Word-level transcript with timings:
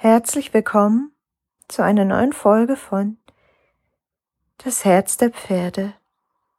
Herzlich 0.00 0.54
willkommen 0.54 1.10
zu 1.66 1.82
einer 1.82 2.04
neuen 2.04 2.32
Folge 2.32 2.76
von 2.76 3.16
Das 4.58 4.84
Herz 4.84 5.16
der 5.16 5.30
Pferde 5.30 5.92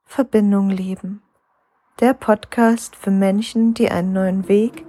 Verbindung 0.04 0.70
leben. 0.70 1.22
Der 2.02 2.14
Podcast 2.14 2.98
für 2.98 3.12
Menschen, 3.12 3.74
die 3.74 3.90
einen 3.90 4.12
neuen 4.12 4.50
Weg 4.50 4.86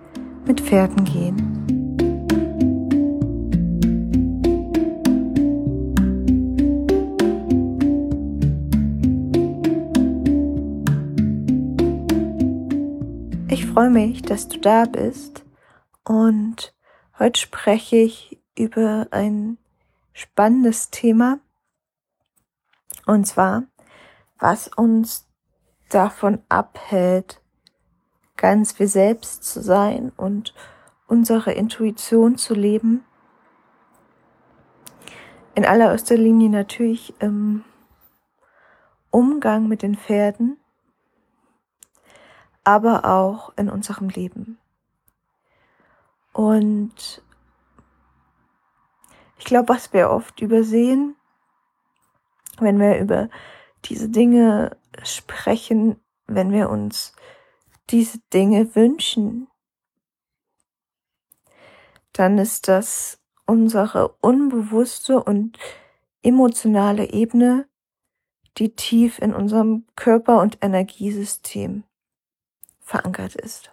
mit 0.46 0.60
Pferden 0.62 1.04
gehen. 1.04 1.36
Ich 13.48 13.64
freue 13.66 13.90
mich, 13.90 14.22
dass 14.22 14.48
du 14.48 14.58
da 14.58 14.86
bist 14.86 15.44
und 16.02 16.74
heute 17.16 17.38
spreche 17.38 17.94
ich 17.94 18.39
über 18.56 19.08
ein 19.10 19.58
spannendes 20.12 20.90
Thema 20.90 21.38
und 23.06 23.26
zwar, 23.26 23.64
was 24.38 24.68
uns 24.68 25.26
davon 25.88 26.42
abhält, 26.48 27.40
ganz 28.36 28.78
wir 28.78 28.88
selbst 28.88 29.44
zu 29.44 29.62
sein 29.62 30.12
und 30.16 30.54
unsere 31.06 31.52
Intuition 31.52 32.36
zu 32.36 32.54
leben. 32.54 33.04
In 35.54 35.64
allererster 35.64 36.16
Linie 36.16 36.48
natürlich 36.48 37.14
im 37.20 37.64
Umgang 39.10 39.66
mit 39.68 39.82
den 39.82 39.96
Pferden 39.96 40.60
aber 42.64 43.04
auch 43.04 43.52
in 43.56 43.68
unserem 43.70 44.08
Leben. 44.08 44.58
Und 46.32 47.22
ich 49.40 49.46
glaube, 49.46 49.70
was 49.70 49.94
wir 49.94 50.10
oft 50.10 50.40
übersehen, 50.42 51.16
wenn 52.58 52.78
wir 52.78 52.98
über 52.98 53.30
diese 53.86 54.10
Dinge 54.10 54.76
sprechen, 55.02 55.98
wenn 56.26 56.52
wir 56.52 56.68
uns 56.68 57.14
diese 57.88 58.18
Dinge 58.34 58.74
wünschen, 58.76 59.48
dann 62.12 62.36
ist 62.36 62.68
das 62.68 63.18
unsere 63.46 64.08
unbewusste 64.20 65.24
und 65.24 65.58
emotionale 66.22 67.10
Ebene, 67.10 67.66
die 68.58 68.76
tief 68.76 69.18
in 69.20 69.32
unserem 69.32 69.86
Körper- 69.96 70.42
und 70.42 70.58
Energiesystem 70.60 71.84
verankert 72.80 73.36
ist. 73.36 73.72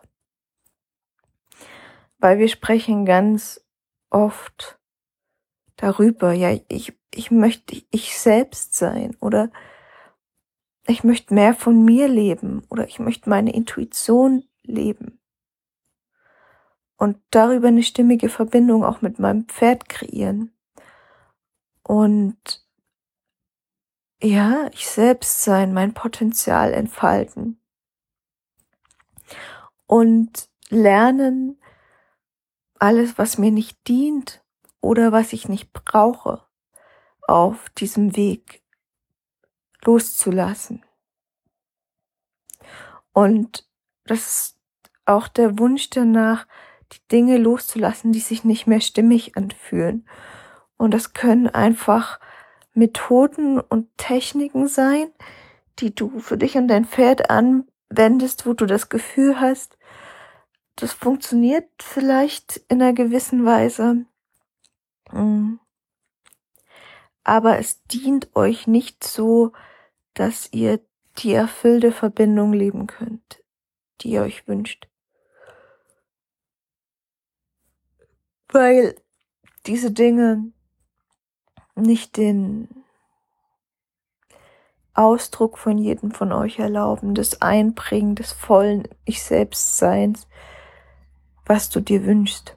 Weil 2.19 2.39
wir 2.39 2.47
sprechen 2.47 3.05
ganz 3.05 3.61
oft 4.09 4.76
darüber, 5.77 6.33
ja, 6.33 6.57
ich, 6.67 6.97
ich 7.13 7.31
möchte 7.31 7.81
ich 7.89 8.17
selbst 8.19 8.75
sein 8.75 9.15
oder 9.21 9.51
ich 10.87 11.03
möchte 11.03 11.33
mehr 11.33 11.53
von 11.53 11.85
mir 11.85 12.07
leben 12.07 12.63
oder 12.69 12.87
ich 12.87 12.99
möchte 12.99 13.29
meine 13.29 13.53
Intuition 13.53 14.43
leben. 14.63 15.19
Und 16.97 17.19
darüber 17.29 17.67
eine 17.67 17.83
stimmige 17.83 18.27
Verbindung 18.27 18.83
auch 18.83 19.01
mit 19.01 19.19
meinem 19.19 19.45
Pferd 19.45 19.87
kreieren. 19.87 20.51
Und 21.83 22.65
ja, 24.21 24.67
ich 24.73 24.87
selbst 24.87 25.43
sein, 25.43 25.73
mein 25.73 25.93
Potenzial 25.93 26.73
entfalten 26.73 27.61
und 29.85 30.49
lernen, 30.69 31.61
alles, 32.79 33.17
was 33.17 33.37
mir 33.37 33.51
nicht 33.51 33.87
dient 33.87 34.43
oder 34.87 35.11
was 35.11 35.33
ich 35.33 35.49
nicht 35.49 35.73
brauche, 35.73 36.43
auf 37.27 37.69
diesem 37.71 38.15
Weg 38.15 38.63
loszulassen. 39.83 40.85
Und 43.11 43.67
das 44.05 44.19
ist 44.19 44.59
auch 45.05 45.27
der 45.27 45.59
Wunsch 45.59 45.89
danach, 45.89 46.47
die 46.93 47.05
Dinge 47.11 47.37
loszulassen, 47.37 48.13
die 48.13 48.21
sich 48.21 48.45
nicht 48.45 48.65
mehr 48.65 48.79
stimmig 48.79 49.35
anfühlen. 49.35 50.07
Und 50.77 50.93
das 50.93 51.11
können 51.11 51.49
einfach 51.49 52.21
Methoden 52.73 53.59
und 53.59 53.89
Techniken 53.97 54.69
sein, 54.69 55.11
die 55.79 55.93
du 55.93 56.19
für 56.19 56.37
dich 56.37 56.55
und 56.55 56.69
dein 56.69 56.85
Pferd 56.85 57.29
anwendest, 57.29 58.45
wo 58.45 58.53
du 58.53 58.65
das 58.65 58.87
Gefühl 58.87 59.37
hast, 59.37 59.77
das 60.77 60.93
funktioniert 60.93 61.67
vielleicht 61.81 62.61
in 62.69 62.81
einer 62.81 62.93
gewissen 62.93 63.43
Weise. 63.43 64.05
Mm. 65.11 65.59
Aber 67.23 67.59
es 67.59 67.83
dient 67.83 68.35
euch 68.35 68.67
nicht 68.67 69.03
so, 69.03 69.51
dass 70.13 70.51
ihr 70.53 70.79
die 71.17 71.33
erfüllte 71.33 71.91
Verbindung 71.91 72.53
leben 72.53 72.87
könnt, 72.87 73.43
die 74.01 74.11
ihr 74.11 74.21
euch 74.21 74.47
wünscht. 74.47 74.87
Weil 78.49 78.95
diese 79.65 79.91
Dinge 79.91 80.51
nicht 81.75 82.17
den 82.17 82.69
Ausdruck 84.93 85.59
von 85.59 85.77
jedem 85.77 86.11
von 86.11 86.31
euch 86.31 86.57
erlauben, 86.57 87.13
das 87.13 87.41
Einbringen 87.41 88.15
des 88.15 88.31
vollen 88.31 88.87
Ich 89.05 89.21
selbst 89.21 89.77
Seins, 89.77 90.27
was 91.45 91.69
du 91.69 91.81
dir 91.81 92.03
wünschst. 92.03 92.56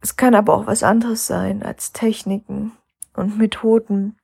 Es 0.00 0.16
kann 0.16 0.34
aber 0.34 0.54
auch 0.54 0.66
was 0.66 0.82
anderes 0.82 1.26
sein 1.26 1.62
als 1.62 1.92
Techniken 1.92 2.72
und 3.14 3.38
Methoden. 3.38 4.16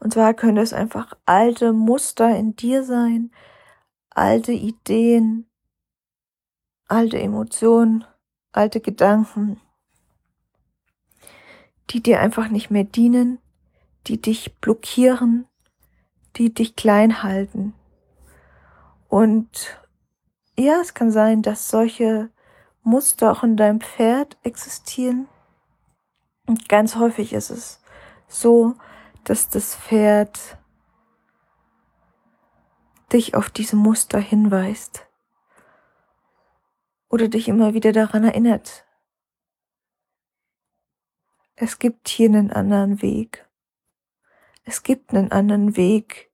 Und 0.00 0.12
zwar 0.12 0.34
können 0.34 0.58
es 0.58 0.72
einfach 0.72 1.14
alte 1.24 1.72
Muster 1.72 2.36
in 2.36 2.56
dir 2.56 2.82
sein, 2.82 3.30
alte 4.10 4.52
Ideen, 4.52 5.46
alte 6.88 7.20
Emotionen, 7.20 8.04
alte 8.50 8.80
Gedanken, 8.80 9.60
die 11.90 12.02
dir 12.02 12.20
einfach 12.20 12.48
nicht 12.48 12.70
mehr 12.70 12.84
dienen, 12.84 13.38
die 14.08 14.20
dich 14.20 14.56
blockieren, 14.56 15.46
die 16.36 16.52
dich 16.52 16.74
klein 16.74 17.22
halten. 17.22 17.74
Und 19.08 19.78
ja, 20.58 20.80
es 20.80 20.94
kann 20.94 21.12
sein, 21.12 21.42
dass 21.42 21.68
solche 21.68 22.30
Muster 22.82 23.32
auch 23.32 23.42
in 23.42 23.56
deinem 23.56 23.80
Pferd 23.80 24.36
existieren. 24.42 25.28
Und 26.46 26.68
ganz 26.68 26.96
häufig 26.96 27.32
ist 27.32 27.50
es 27.50 27.80
so, 28.26 28.74
dass 29.24 29.48
das 29.48 29.76
Pferd 29.76 30.58
dich 33.12 33.34
auf 33.34 33.50
diese 33.50 33.76
Muster 33.76 34.18
hinweist 34.18 35.06
oder 37.08 37.28
dich 37.28 37.48
immer 37.48 37.74
wieder 37.74 37.92
daran 37.92 38.24
erinnert. 38.24 38.86
Es 41.54 41.78
gibt 41.78 42.08
hier 42.08 42.28
einen 42.28 42.50
anderen 42.50 43.02
Weg. 43.02 43.48
Es 44.64 44.82
gibt 44.82 45.12
einen 45.14 45.30
anderen 45.30 45.76
Weg, 45.76 46.31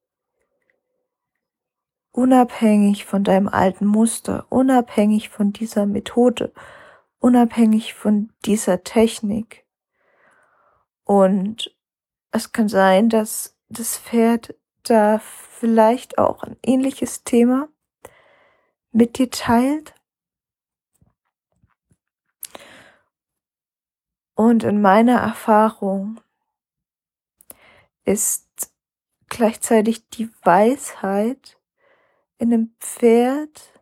unabhängig 2.19 3.05
von 3.05 3.23
deinem 3.23 3.47
alten 3.47 3.87
Muster, 3.87 4.45
unabhängig 4.49 5.29
von 5.29 5.53
dieser 5.53 5.87
Methode, 5.87 6.53
unabhängig 7.21 7.95
von 7.95 8.33
dieser 8.45 8.83
Technik. 8.83 9.65
Und 11.05 11.73
es 12.33 12.51
kann 12.51 12.69
sein, 12.69 13.09
dass 13.09 13.57
das 13.69 13.97
Pferd 13.99 14.57
da 14.83 15.21
vielleicht 15.21 16.19
auch 16.19 16.43
ein 16.43 16.57
ähnliches 16.67 17.23
Thema 17.23 17.69
mit 18.91 19.17
dir 19.19 19.31
teilt. 19.31 19.95
Und 24.35 24.65
in 24.65 24.81
meiner 24.83 25.21
Erfahrung 25.21 26.21
ist 28.05 28.73
gleichzeitig 29.29 30.09
die 30.09 30.29
Weisheit 30.43 31.58
in 32.39 32.53
einem 32.53 32.75
Pferd 32.81 33.81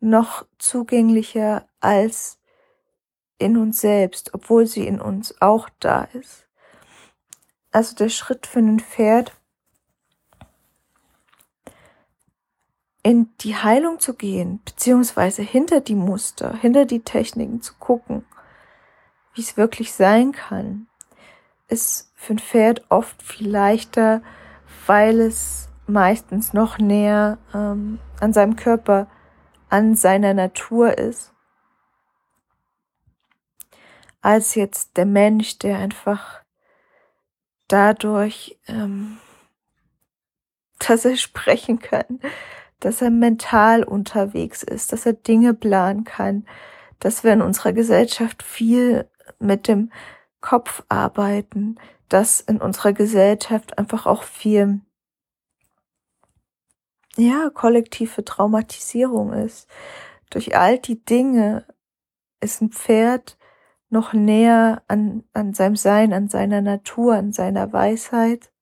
noch 0.00 0.46
zugänglicher 0.58 1.68
als 1.80 2.38
in 3.38 3.56
uns 3.56 3.80
selbst, 3.80 4.34
obwohl 4.34 4.66
sie 4.66 4.86
in 4.86 5.00
uns 5.00 5.40
auch 5.40 5.68
da 5.80 6.04
ist. 6.04 6.46
Also 7.70 7.94
der 7.94 8.08
Schritt 8.08 8.46
für 8.46 8.58
ein 8.58 8.80
Pferd, 8.80 9.32
in 13.02 13.30
die 13.40 13.56
Heilung 13.56 14.00
zu 14.00 14.14
gehen, 14.14 14.60
beziehungsweise 14.64 15.42
hinter 15.42 15.80
die 15.80 15.94
Muster, 15.94 16.54
hinter 16.56 16.84
die 16.84 17.00
Techniken 17.00 17.62
zu 17.62 17.74
gucken, 17.78 18.26
wie 19.34 19.40
es 19.40 19.56
wirklich 19.56 19.92
sein 19.92 20.32
kann, 20.32 20.88
ist 21.68 22.10
für 22.16 22.34
ein 22.34 22.38
Pferd 22.38 22.84
oft 22.88 23.22
viel 23.22 23.48
leichter, 23.48 24.22
weil 24.86 25.20
es 25.20 25.67
meistens 25.88 26.52
noch 26.52 26.78
näher 26.78 27.38
ähm, 27.54 27.98
an 28.20 28.32
seinem 28.32 28.56
Körper 28.56 29.08
an 29.70 29.94
seiner 29.94 30.34
Natur 30.34 30.96
ist, 30.96 31.34
als 34.20 34.54
jetzt 34.54 34.96
der 34.96 35.06
Mensch, 35.06 35.58
der 35.58 35.78
einfach 35.78 36.42
dadurch, 37.68 38.58
ähm, 38.66 39.18
dass 40.78 41.04
er 41.04 41.16
sprechen 41.16 41.78
kann, 41.78 42.20
dass 42.80 43.02
er 43.02 43.10
mental 43.10 43.84
unterwegs 43.84 44.62
ist, 44.62 44.92
dass 44.92 45.04
er 45.04 45.12
Dinge 45.12 45.54
planen 45.54 46.04
kann, 46.04 46.46
dass 46.98 47.24
wir 47.24 47.32
in 47.32 47.42
unserer 47.42 47.72
Gesellschaft 47.72 48.42
viel 48.42 49.08
mit 49.38 49.68
dem 49.68 49.92
Kopf 50.40 50.82
arbeiten, 50.88 51.78
dass 52.08 52.40
in 52.40 52.60
unserer 52.60 52.92
Gesellschaft 52.92 53.76
einfach 53.76 54.06
auch 54.06 54.22
viel 54.22 54.80
ja, 57.18 57.50
kollektive 57.50 58.24
Traumatisierung 58.24 59.32
ist. 59.32 59.68
Durch 60.30 60.56
all 60.56 60.78
die 60.78 61.04
Dinge 61.04 61.66
ist 62.40 62.62
ein 62.62 62.70
Pferd 62.70 63.36
noch 63.90 64.12
näher 64.12 64.82
an, 64.86 65.24
an 65.32 65.54
seinem 65.54 65.76
Sein, 65.76 66.12
an 66.12 66.28
seiner 66.28 66.60
Natur, 66.60 67.14
an 67.14 67.32
seiner 67.32 67.72
Weisheit. 67.72 68.52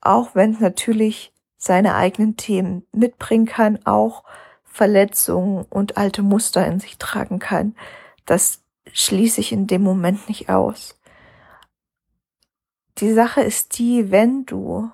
Auch 0.00 0.34
wenn 0.34 0.52
es 0.52 0.60
natürlich 0.60 1.32
seine 1.58 1.94
eigenen 1.94 2.36
Themen 2.36 2.86
mitbringen 2.92 3.46
kann, 3.46 3.84
auch 3.86 4.24
Verletzungen 4.64 5.64
und 5.70 5.96
alte 5.96 6.22
Muster 6.22 6.66
in 6.66 6.80
sich 6.80 6.98
tragen 6.98 7.38
kann. 7.38 7.76
Das 8.24 8.62
schließe 8.92 9.40
ich 9.40 9.52
in 9.52 9.66
dem 9.66 9.82
Moment 9.82 10.28
nicht 10.28 10.48
aus. 10.48 10.98
Die 12.98 13.12
Sache 13.12 13.42
ist 13.42 13.78
die, 13.78 14.10
wenn 14.10 14.46
du 14.46 14.90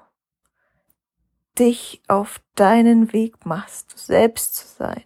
dich 1.58 2.02
auf 2.08 2.40
deinen 2.54 3.12
Weg 3.12 3.44
machst, 3.44 3.98
selbst 3.98 4.54
zu 4.56 4.66
sein 4.66 5.04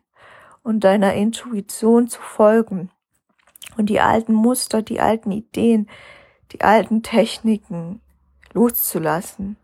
und 0.62 0.84
deiner 0.84 1.14
Intuition 1.14 2.08
zu 2.08 2.20
folgen. 2.20 2.90
Und 3.76 3.87
die 3.90 4.00
alten 4.00 4.32
Muster, 4.32 4.82
die 4.82 5.00
alten 5.00 5.32
Ideen, 5.32 5.88
die 6.52 6.62
alten 6.62 7.02
Techniken 7.02 8.00
loszulassen, 8.52 9.56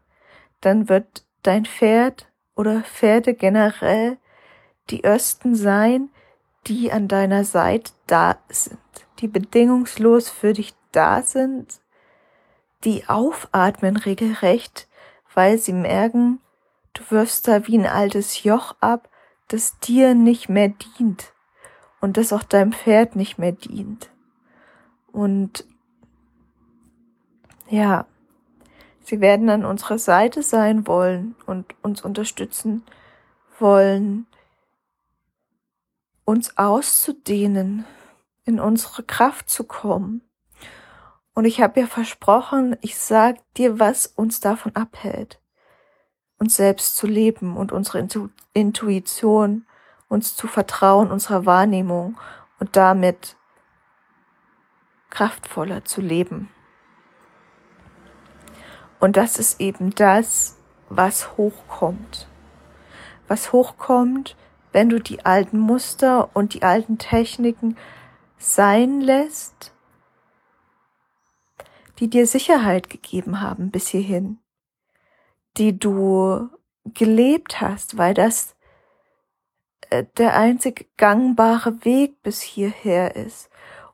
dann 0.61 0.89
wird 0.89 1.25
dein 1.43 1.65
Pferd 1.65 2.31
oder 2.55 2.83
Pferde 2.83 3.35
generell 3.35 4.19
die 4.91 5.03
Ersten 5.03 5.55
sein, 5.55 6.11
die 6.67 6.93
an 6.93 7.09
deiner 7.09 7.45
Seite 7.45 7.93
da 8.07 8.37
sind, 8.49 8.79
die 9.21 9.29
bedingungslos 9.29 10.29
für 10.29 10.53
dich 10.53 10.75
da 10.93 11.23
sind, 11.23 11.81
die 12.85 13.09
aufatmen 13.09 13.97
regelrecht, 13.97 14.89
weil 15.35 15.59
sie 15.59 15.73
merken, 15.73 16.41
du 16.95 17.03
wirfst 17.11 17.49
da 17.49 17.67
wie 17.67 17.79
ein 17.79 17.87
altes 17.87 18.43
Joch 18.43 18.77
ab, 18.81 19.09
das 19.49 19.79
dir 19.79 20.15
nicht 20.15 20.49
mehr 20.49 20.69
dient 20.69 21.33
und 22.01 22.17
das 22.17 22.33
auch 22.33 22.43
deinem 22.43 22.73
Pferd 22.73 23.17
nicht 23.17 23.39
mehr 23.39 23.53
dient. 23.53 24.11
Und 25.13 25.67
ja, 27.69 28.07
sie 29.03 29.21
werden 29.21 29.51
an 29.51 29.65
unserer 29.65 29.99
Seite 29.99 30.43
sein 30.43 30.87
wollen 30.87 31.35
und 31.47 31.75
uns 31.83 32.03
unterstützen 32.03 32.83
wollen, 33.59 34.27
uns 36.25 36.57
auszudehnen, 36.57 37.85
in 38.45 38.59
unsere 38.59 39.03
Kraft 39.03 39.49
zu 39.49 39.65
kommen. 39.65 40.23
Und 41.35 41.45
ich 41.45 41.61
habe 41.61 41.81
ja 41.81 41.87
versprochen, 41.87 42.77
ich 42.81 42.99
sag 42.99 43.37
dir, 43.55 43.79
was 43.79 44.07
uns 44.07 44.41
davon 44.41 44.75
abhält, 44.75 45.41
uns 46.43 46.57
selbst 46.57 46.97
zu 46.97 47.07
leben 47.07 47.57
und 47.57 47.71
unsere 47.71 48.01
Intu 48.01 48.29
Intuition, 48.53 49.65
uns 50.09 50.35
zu 50.35 50.49
vertrauen, 50.49 51.13
unserer 51.13 51.47
Wahrnehmung 51.47 52.19
und 52.59 52.75
damit 52.75 53.37
kraftvoller 55.09 55.85
zu 55.85 56.01
leben. 56.01 56.49
Und 58.99 59.17
das 59.17 59.39
ist 59.39 59.61
eben 59.61 59.95
das, 59.95 60.59
was 60.89 61.37
hochkommt. 61.37 62.27
Was 63.29 63.53
hochkommt, 63.53 64.37
wenn 64.73 64.89
du 64.89 64.99
die 64.99 65.25
alten 65.25 65.61
Muster 65.61 66.29
und 66.35 66.55
die 66.55 66.65
alten 66.65 66.99
Techniken 66.99 67.77
sein 68.37 69.01
lässt, 69.01 69.73
die 72.01 72.11
dir 72.11 72.27
Sicherheit 72.27 72.91
gegeben 72.91 73.41
haben 73.41 73.71
bis 73.71 73.87
hierhin, 73.87 74.42
die 75.57 75.79
du 75.79 76.49
gelebt 76.85 77.61
hast, 77.61 77.99
weil 77.99 78.15
das 78.15 78.57
äh, 79.91 80.05
der 80.17 80.37
einzig 80.37 80.91
gangbare 80.97 81.85
Weg 81.85 82.23
bis 82.23 82.41
hierher 82.41 83.17
ist. 83.17 83.51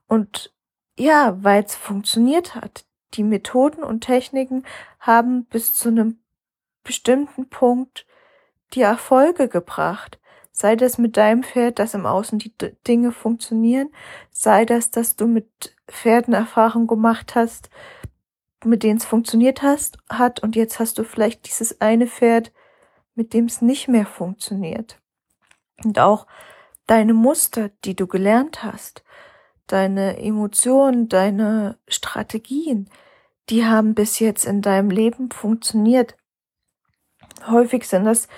Und 0.06 0.54
ja, 0.98 1.36
weil 1.42 1.64
es 1.64 1.74
funktioniert 1.74 2.54
hat. 2.54 2.84
Die 3.14 3.22
Methoden 3.22 3.82
und 3.82 4.02
Techniken 4.02 4.64
haben 5.00 5.44
bis 5.46 5.72
zu 5.72 5.88
einem 5.88 6.18
bestimmten 6.82 7.48
Punkt 7.48 8.06
die 8.74 8.82
Erfolge 8.82 9.48
gebracht. 9.48 10.18
Sei 10.52 10.76
das 10.76 10.98
mit 10.98 11.16
deinem 11.16 11.42
Pferd, 11.42 11.78
dass 11.78 11.94
im 11.94 12.04
Außen 12.04 12.38
die 12.38 12.52
Dinge 12.86 13.12
funktionieren, 13.12 13.90
sei 14.30 14.64
das, 14.64 14.90
dass 14.90 15.14
du 15.14 15.26
mit 15.26 15.76
Pferden 15.86 16.34
Erfahrung 16.34 16.86
gemacht 16.86 17.34
hast, 17.34 17.70
mit 18.64 18.82
denen 18.82 18.98
es 18.98 19.04
funktioniert 19.04 19.62
hast, 19.62 19.98
hat 20.08 20.40
und 20.40 20.56
jetzt 20.56 20.78
hast 20.78 20.98
du 20.98 21.04
vielleicht 21.04 21.46
dieses 21.46 21.80
eine 21.80 22.06
Pferd, 22.06 22.52
mit 23.14 23.32
dem 23.32 23.46
es 23.46 23.62
nicht 23.62 23.88
mehr 23.88 24.06
funktioniert. 24.06 25.00
Und 25.84 25.98
auch 25.98 26.26
deine 26.86 27.14
Muster, 27.14 27.70
die 27.84 27.94
du 27.94 28.06
gelernt 28.06 28.62
hast, 28.64 29.04
deine 29.66 30.18
Emotionen, 30.18 31.08
deine 31.08 31.78
Strategien, 31.86 32.88
die 33.48 33.64
haben 33.64 33.94
bis 33.94 34.18
jetzt 34.18 34.44
in 34.44 34.62
deinem 34.62 34.90
Leben 34.90 35.30
funktioniert. 35.30 36.16
Häufig 37.46 37.86
sind 37.86 38.04
das 38.04 38.28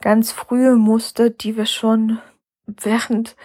ganz 0.00 0.32
frühe 0.32 0.76
Muster, 0.76 1.30
die 1.30 1.56
wir 1.56 1.66
schon 1.66 2.20
während 2.66 3.36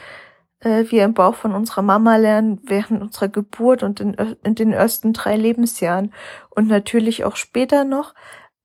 äh, 0.60 0.86
wir 0.90 1.04
im 1.04 1.14
Bauch 1.14 1.36
von 1.36 1.54
unserer 1.54 1.82
Mama 1.82 2.16
lernen, 2.18 2.60
während 2.64 3.02
unserer 3.02 3.30
Geburt 3.30 3.84
und 3.84 4.00
in, 4.00 4.14
in 4.44 4.56
den 4.56 4.74
ersten 4.74 5.14
drei 5.14 5.36
Lebensjahren 5.36 6.14
und 6.50 6.68
natürlich 6.68 7.24
auch 7.24 7.36
später 7.36 7.84
noch. 7.84 8.14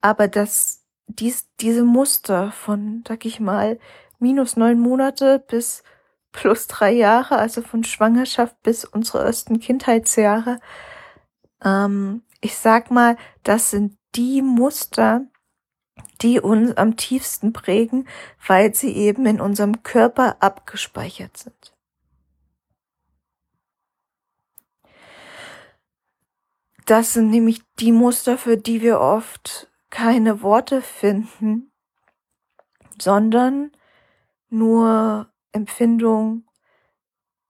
Aber 0.01 0.29
dass 0.29 0.85
dies, 1.07 1.49
diese 1.61 1.85
Muster 1.85 2.53
von, 2.53 3.05
sag 3.07 3.25
ich 3.25 3.41
mal, 3.41 3.79
minus 4.19 4.57
neun 4.57 4.81
Monate 4.81 5.39
bis 5.39 5.83
plus 6.33 6.67
drei 6.69 6.93
Jahre, 6.93 7.39
also 7.39 7.63
von 7.63 7.85
Schwangerschaft 7.85 8.63
bis 8.63 8.85
unsere 8.85 9.25
ersten 9.25 9.61
Kindheitsjahre, 9.61 10.61
ähm, 11.65 12.23
ich 12.41 12.57
sag 12.57 12.91
mal, 12.91 13.17
das 13.43 13.71
sind 13.71 13.99
die 14.15 14.43
Muster, 14.43 15.27
die 16.23 16.41
uns 16.41 16.77
am 16.77 16.97
tiefsten 16.97 17.53
prägen, 17.53 18.09
weil 18.47 18.75
sie 18.75 18.95
eben 18.95 19.27
in 19.27 19.41
unserem 19.41 19.83
Körper 19.83 20.37
abgespeichert 20.41 21.37
sind. 21.37 21.75
Das 26.91 27.13
sind 27.13 27.31
nämlich 27.31 27.63
die 27.79 27.93
Muster, 27.93 28.37
für 28.37 28.57
die 28.57 28.83
wir 28.83 28.99
oft 28.99 29.71
keine 29.91 30.43
Worte 30.43 30.83
finden, 30.83 31.71
sondern 33.01 33.71
nur 34.49 35.31
Empfindung, 35.53 36.49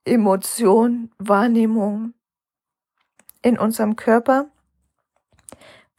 Emotion, 0.05 1.11
Wahrnehmung 1.17 2.13
in 3.41 3.59
unserem 3.59 3.97
Körper, 3.97 4.51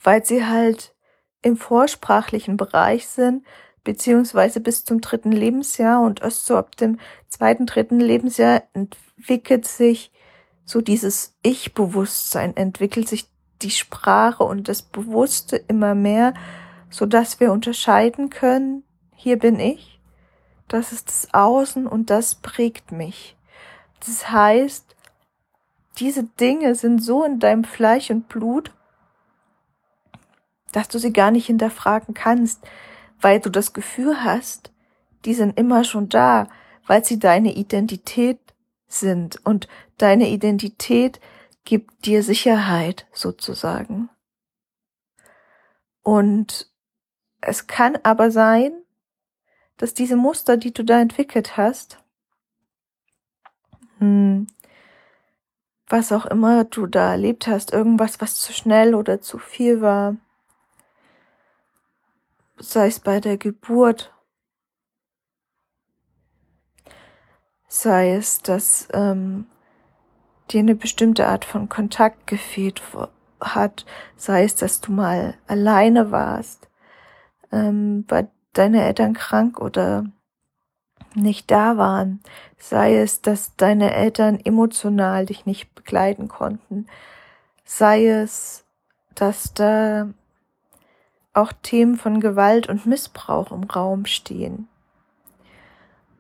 weil 0.04 0.24
sie 0.24 0.46
halt 0.46 0.94
im 1.42 1.58
vorsprachlichen 1.58 2.58
Bereich 2.58 3.08
sind, 3.08 3.44
beziehungsweise 3.84 4.60
bis 4.60 4.86
zum 4.86 5.02
dritten 5.02 5.32
Lebensjahr 5.32 6.00
und 6.04 6.22
erst 6.22 6.46
so 6.46 6.58
ab 6.58 6.76
dem 6.76 7.00
zweiten, 7.28 7.66
dritten 7.66 8.00
Lebensjahr 8.00 8.62
entwickelt 8.74 9.66
sich 9.66 10.12
so 10.64 10.80
dieses 10.82 11.36
Ich-Bewusstsein, 11.42 12.56
entwickelt 12.56 13.10
sich 13.10 13.31
die 13.64 13.72
Sprache 13.72 14.44
und 14.44 14.68
das 14.68 14.82
Bewusste 14.82 15.56
immer 15.56 15.96
mehr, 15.96 16.34
so 16.90 17.06
dass 17.06 17.40
wir 17.40 17.52
unterscheiden 17.52 18.30
können, 18.30 18.84
hier 19.16 19.38
bin 19.38 19.60
ich, 19.60 20.00
das 20.68 20.92
ist 20.92 21.10
das 21.10 21.34
Außen 21.34 21.88
und 21.88 22.10
das 22.10 22.36
prägt 22.36 22.92
mich. 22.92 23.36
Das 24.06 24.30
heißt, 24.32 24.96
diese 25.98 26.24
Dinge 26.24 26.76
sind 26.76 27.04
so 27.04 27.24
in 27.24 27.40
deinem 27.40 27.64
Fleisch 27.64 28.10
und 28.10 28.28
Blut, 28.28 28.72
dass 30.72 30.88
du 30.88 30.98
sie 30.98 31.14
gar 31.14 31.32
nicht 31.32 31.48
hinterfragen 31.48 32.14
kannst, 32.14 32.62
weil 33.20 33.40
du 33.40 33.50
das 33.50 33.74
Gefühl 33.74 34.24
hast, 34.24 34.72
die 35.26 35.34
sind 35.34 35.58
immer 35.60 35.84
schon 35.84 36.10
da, 36.10 36.48
weil 36.88 37.04
sie 37.04 37.20
deine 37.20 37.54
Identität 37.54 38.40
sind 38.88 39.40
und 39.46 39.68
deine 39.98 40.30
Identität 40.30 41.20
gibt 41.64 42.06
dir 42.06 42.24
Sicherheit 42.24 43.08
sozusagen. 43.12 44.10
Und 46.04 46.72
es 47.42 47.68
kann 47.68 47.98
aber 48.04 48.32
sein, 48.32 48.74
dass 49.78 49.94
diese 49.94 50.16
Muster, 50.16 50.58
die 50.58 50.74
du 50.74 50.84
da 50.84 51.00
entwickelt 51.00 51.58
hast, 51.58 52.00
hm, 53.98 54.48
was 55.88 56.12
auch 56.12 56.26
immer 56.26 56.64
du 56.64 56.88
da 56.88 57.12
erlebt 57.12 57.48
hast, 57.48 57.74
irgendwas, 57.74 58.22
was 58.22 58.36
zu 58.36 58.54
schnell 58.54 58.96
oder 58.96 59.22
zu 59.22 59.38
viel 59.38 59.82
war, 59.82 60.16
sei 62.58 62.88
es 62.88 63.00
bei 63.00 63.20
der 63.20 63.38
Geburt, 63.38 64.14
sei 67.68 68.14
es, 68.14 68.40
dass 68.42 68.88
ähm, 68.94 69.48
dir 70.52 70.60
eine 70.60 70.76
bestimmte 70.76 71.28
Art 71.28 71.46
von 71.46 71.70
Kontakt 71.70 72.28
gefehlt 72.28 72.82
hat, 73.40 73.86
sei 74.16 74.44
es, 74.44 74.56
dass 74.56 74.82
du 74.82 74.92
mal 74.92 75.36
alleine 75.48 76.12
warst, 76.12 76.70
ähm, 77.52 78.06
weil 78.08 78.30
deine 78.54 78.84
Eltern 78.84 79.14
krank 79.14 79.60
oder 79.60 80.06
nicht 81.16 81.52
da 81.52 81.78
waren, 81.78 82.22
sei 82.58 82.98
es, 82.98 83.22
dass 83.22 83.56
deine 83.56 83.94
Eltern 83.94 84.40
emotional 84.40 85.26
dich 85.26 85.46
nicht 85.46 85.74
begleiten 85.76 86.28
konnten, 86.28 86.88
sei 87.66 88.08
es, 88.08 88.66
dass 89.16 89.54
da 89.54 90.10
auch 91.34 91.52
Themen 91.62 91.98
von 91.98 92.20
Gewalt 92.20 92.68
und 92.68 92.86
Missbrauch 92.86 93.52
im 93.52 93.64
Raum 93.64 94.06
stehen. 94.06 94.68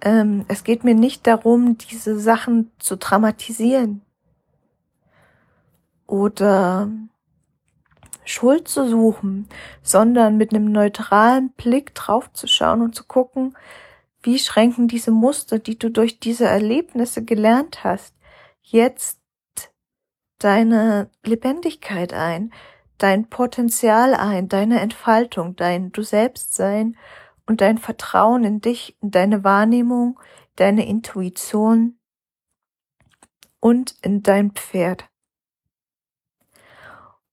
Ähm, 0.01 0.45
es 0.47 0.63
geht 0.63 0.83
mir 0.83 0.95
nicht 0.95 1.27
darum, 1.27 1.77
diese 1.77 2.19
Sachen 2.19 2.71
zu 2.79 2.97
dramatisieren 2.97 4.01
oder 6.11 6.89
Schuld 8.25 8.67
zu 8.67 8.87
suchen, 8.87 9.47
sondern 9.81 10.35
mit 10.37 10.53
einem 10.53 10.71
neutralen 10.71 11.51
Blick 11.53 11.95
draufzuschauen 11.95 12.81
und 12.81 12.93
zu 12.93 13.05
gucken, 13.05 13.57
wie 14.21 14.37
schränken 14.37 14.87
diese 14.87 15.11
Muster, 15.11 15.57
die 15.57 15.79
du 15.79 15.89
durch 15.89 16.19
diese 16.19 16.45
Erlebnisse 16.45 17.23
gelernt 17.23 17.83
hast, 17.83 18.13
jetzt 18.61 19.19
deine 20.37 21.09
Lebendigkeit 21.25 22.13
ein, 22.13 22.53
dein 22.97 23.29
Potenzial 23.29 24.13
ein, 24.13 24.49
deine 24.49 24.81
Entfaltung, 24.81 25.55
dein 25.55 25.91
Du 25.93 26.03
selbst 26.03 26.53
sein 26.53 26.97
und 27.47 27.61
dein 27.61 27.77
Vertrauen 27.77 28.43
in 28.43 28.59
dich, 28.59 28.97
in 29.01 29.11
deine 29.11 29.45
Wahrnehmung, 29.45 30.19
deine 30.57 30.85
Intuition 30.85 31.97
und 33.61 33.95
in 34.01 34.23
dein 34.23 34.51
Pferd. 34.51 35.10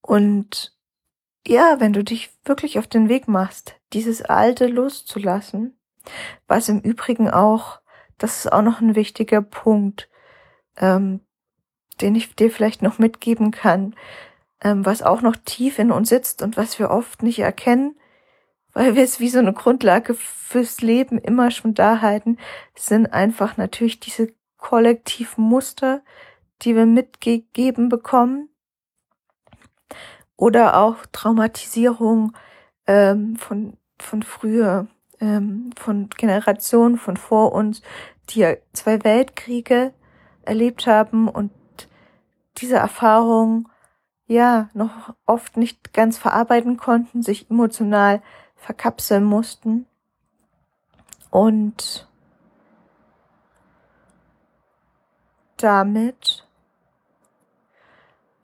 Und 0.08 0.74
ja, 1.46 1.80
wenn 1.80 1.92
du 1.92 2.02
dich 2.02 2.30
wirklich 2.46 2.78
auf 2.78 2.86
den 2.86 3.10
Weg 3.10 3.28
machst, 3.28 3.74
dieses 3.92 4.22
Alte 4.22 4.66
loszulassen, 4.66 5.78
was 6.46 6.70
im 6.70 6.80
Übrigen 6.80 7.28
auch, 7.28 7.82
das 8.16 8.38
ist 8.38 8.52
auch 8.52 8.62
noch 8.62 8.80
ein 8.80 8.94
wichtiger 8.94 9.42
Punkt, 9.42 10.08
ähm, 10.78 11.20
den 12.00 12.14
ich 12.14 12.34
dir 12.34 12.50
vielleicht 12.50 12.80
noch 12.80 12.98
mitgeben 12.98 13.50
kann, 13.50 13.94
ähm, 14.62 14.86
was 14.86 15.02
auch 15.02 15.20
noch 15.20 15.36
tief 15.36 15.78
in 15.78 15.92
uns 15.92 16.08
sitzt 16.08 16.40
und 16.40 16.56
was 16.56 16.78
wir 16.78 16.88
oft 16.88 17.22
nicht 17.22 17.40
erkennen, 17.40 17.94
weil 18.72 18.94
wir 18.94 19.02
es 19.02 19.20
wie 19.20 19.28
so 19.28 19.40
eine 19.40 19.52
Grundlage 19.52 20.14
fürs 20.14 20.80
Leben 20.80 21.18
immer 21.18 21.50
schon 21.50 21.74
da 21.74 22.00
halten, 22.00 22.38
sind 22.74 23.12
einfach 23.12 23.58
natürlich 23.58 24.00
diese 24.00 24.32
kollektiven 24.56 25.44
Muster, 25.44 26.00
die 26.62 26.74
wir 26.74 26.86
mitgegeben 26.86 27.90
bekommen, 27.90 28.48
oder 30.38 30.78
auch 30.78 31.04
Traumatisierung 31.12 32.32
ähm, 32.86 33.36
von, 33.36 33.76
von 33.98 34.22
früher, 34.22 34.86
ähm, 35.20 35.72
von 35.76 36.08
Generationen 36.16 36.96
von 36.96 37.18
vor 37.18 37.52
uns, 37.52 37.82
die 38.30 38.56
zwei 38.72 39.04
Weltkriege 39.04 39.92
erlebt 40.42 40.86
haben 40.86 41.28
und 41.28 41.50
diese 42.58 42.76
Erfahrung 42.76 43.68
ja 44.26 44.70
noch 44.74 45.14
oft 45.26 45.56
nicht 45.56 45.92
ganz 45.92 46.18
verarbeiten 46.18 46.76
konnten, 46.76 47.22
sich 47.22 47.50
emotional 47.50 48.22
verkapseln 48.54 49.24
mussten. 49.24 49.86
Und 51.30 52.08
damit 55.56 56.46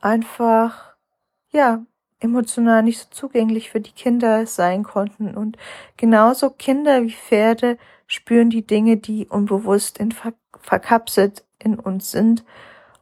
einfach 0.01 0.94
ja, 1.55 1.85
emotional 2.21 2.83
nicht 2.83 3.01
so 3.01 3.07
zugänglich 3.11 3.71
für 3.71 3.81
die 3.81 3.93
Kinder 3.93 4.47
sein 4.47 4.83
konnten. 4.83 5.37
Und 5.37 5.57
genauso 5.97 6.51
Kinder 6.51 7.03
wie 7.03 7.13
Pferde 7.13 7.79
spüren 8.07 8.51
die 8.51 8.67
Dinge, 8.67 8.97
die 8.97 9.27
unbewusst 9.27 9.99
in 9.99 10.13
ver 10.13 10.35
verkapselt 10.61 11.45
in 11.59 11.79
uns 11.79 12.11
sind 12.11 12.43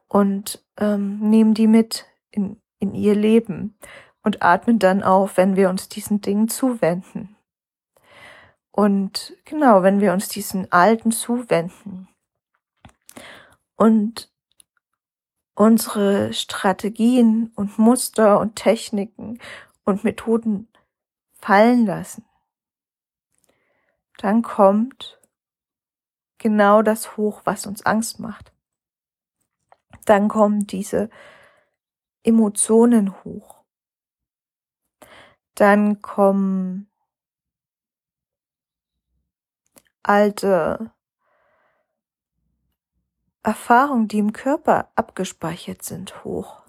und 0.08 0.64
ähm, 0.78 1.20
nehmen 1.20 1.54
die 1.54 1.68
mit 1.68 2.06
in, 2.32 2.60
in 2.80 2.92
ihr 2.92 3.14
Leben 3.14 3.78
und 4.24 4.42
atmen 4.42 4.80
dann 4.80 5.04
auf, 5.04 5.36
wenn 5.36 5.54
wir 5.54 5.70
uns 5.70 5.88
diesen 5.88 6.20
Dingen 6.20 6.48
zuwenden. 6.48 7.36
Und 8.72 9.34
genau, 9.44 9.84
wenn 9.84 10.00
wir 10.00 10.12
uns 10.12 10.28
diesen 10.28 10.72
Alten 10.72 11.12
zuwenden 11.12 12.08
und 13.76 14.31
unsere 15.54 16.32
Strategien 16.32 17.52
und 17.54 17.78
Muster 17.78 18.40
und 18.40 18.56
Techniken 18.56 19.38
und 19.84 20.04
Methoden 20.04 20.68
fallen 21.34 21.86
lassen, 21.86 22.24
dann 24.18 24.42
kommt 24.42 25.20
genau 26.38 26.82
das 26.82 27.16
hoch, 27.16 27.42
was 27.44 27.66
uns 27.66 27.84
Angst 27.84 28.20
macht. 28.20 28.52
Dann 30.04 30.28
kommen 30.28 30.66
diese 30.66 31.10
Emotionen 32.22 33.24
hoch. 33.24 33.64
Dann 35.54 36.00
kommen 36.00 36.88
alte 40.02 40.92
Erfahrungen, 43.42 44.08
die 44.08 44.18
im 44.18 44.32
Körper 44.32 44.88
abgespeichert 44.94 45.82
sind, 45.82 46.24
hoch. 46.24 46.62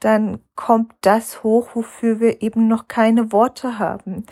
Dann 0.00 0.40
kommt 0.54 0.94
das 1.00 1.42
hoch, 1.42 1.70
wofür 1.74 2.20
wir 2.20 2.42
eben 2.42 2.68
noch 2.68 2.88
keine 2.88 3.32
Worte 3.32 3.78
haben, 3.78 4.26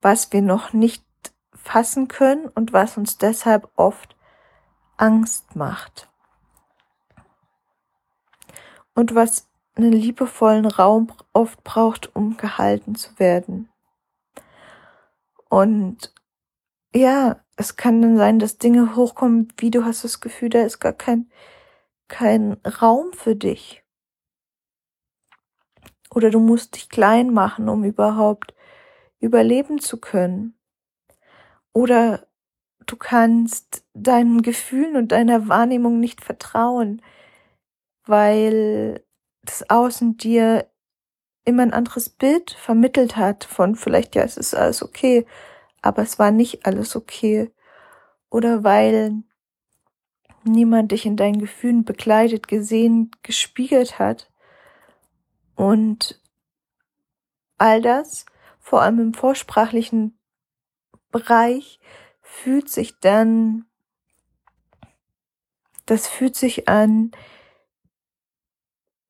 was 0.00 0.32
wir 0.32 0.42
noch 0.42 0.72
nicht 0.72 1.04
fassen 1.52 2.08
können 2.08 2.48
und 2.48 2.72
was 2.72 2.96
uns 2.96 3.18
deshalb 3.18 3.68
oft 3.76 4.16
Angst 4.96 5.54
macht. 5.54 6.08
Und 8.94 9.14
was 9.14 9.48
einen 9.74 9.92
liebevollen 9.92 10.66
Raum 10.66 11.12
oft 11.32 11.62
braucht, 11.64 12.14
um 12.14 12.36
gehalten 12.36 12.94
zu 12.94 13.18
werden. 13.18 13.68
Und 15.48 16.12
ja, 16.94 17.40
es 17.56 17.76
kann 17.76 18.02
dann 18.02 18.16
sein, 18.16 18.38
dass 18.38 18.58
Dinge 18.58 18.96
hochkommen, 18.96 19.52
wie 19.58 19.70
du 19.70 19.84
hast 19.84 20.04
das 20.04 20.20
Gefühl, 20.20 20.50
da 20.50 20.62
ist 20.62 20.80
gar 20.80 20.92
kein, 20.92 21.30
kein 22.08 22.54
Raum 22.80 23.12
für 23.12 23.36
dich. 23.36 23.82
Oder 26.10 26.30
du 26.30 26.40
musst 26.40 26.74
dich 26.74 26.88
klein 26.88 27.32
machen, 27.32 27.68
um 27.68 27.84
überhaupt 27.84 28.54
überleben 29.18 29.80
zu 29.80 29.98
können. 29.98 30.58
Oder 31.72 32.26
du 32.86 32.96
kannst 32.96 33.84
deinen 33.94 34.42
Gefühlen 34.42 34.96
und 34.96 35.12
deiner 35.12 35.48
Wahrnehmung 35.48 36.00
nicht 36.00 36.22
vertrauen, 36.22 37.00
weil 38.04 39.04
das 39.42 39.68
Außen 39.70 40.16
dir 40.16 40.68
immer 41.44 41.62
ein 41.62 41.72
anderes 41.72 42.10
Bild 42.10 42.50
vermittelt 42.50 43.16
hat 43.16 43.44
von 43.44 43.74
vielleicht, 43.74 44.14
ja, 44.14 44.22
es 44.22 44.36
ist 44.36 44.54
alles 44.54 44.82
okay, 44.82 45.26
aber 45.82 46.02
es 46.02 46.18
war 46.18 46.30
nicht 46.30 46.64
alles 46.64 46.96
okay. 46.96 47.50
Oder 48.30 48.64
weil 48.64 49.22
niemand 50.44 50.92
dich 50.92 51.04
in 51.04 51.16
deinen 51.16 51.38
Gefühlen 51.38 51.84
begleitet, 51.84 52.48
gesehen, 52.48 53.10
gespiegelt 53.22 53.98
hat. 53.98 54.30
Und 55.56 56.20
all 57.58 57.82
das, 57.82 58.24
vor 58.58 58.82
allem 58.82 59.00
im 59.00 59.14
vorsprachlichen 59.14 60.18
Bereich, 61.10 61.78
fühlt 62.22 62.70
sich 62.70 62.98
dann, 63.00 63.66
das 65.84 66.06
fühlt 66.06 66.36
sich 66.36 66.68
an 66.68 67.10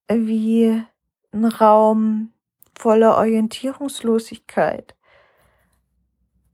wie 0.08 0.82
ein 1.32 1.44
Raum 1.44 2.32
voller 2.74 3.16
Orientierungslosigkeit 3.16 4.96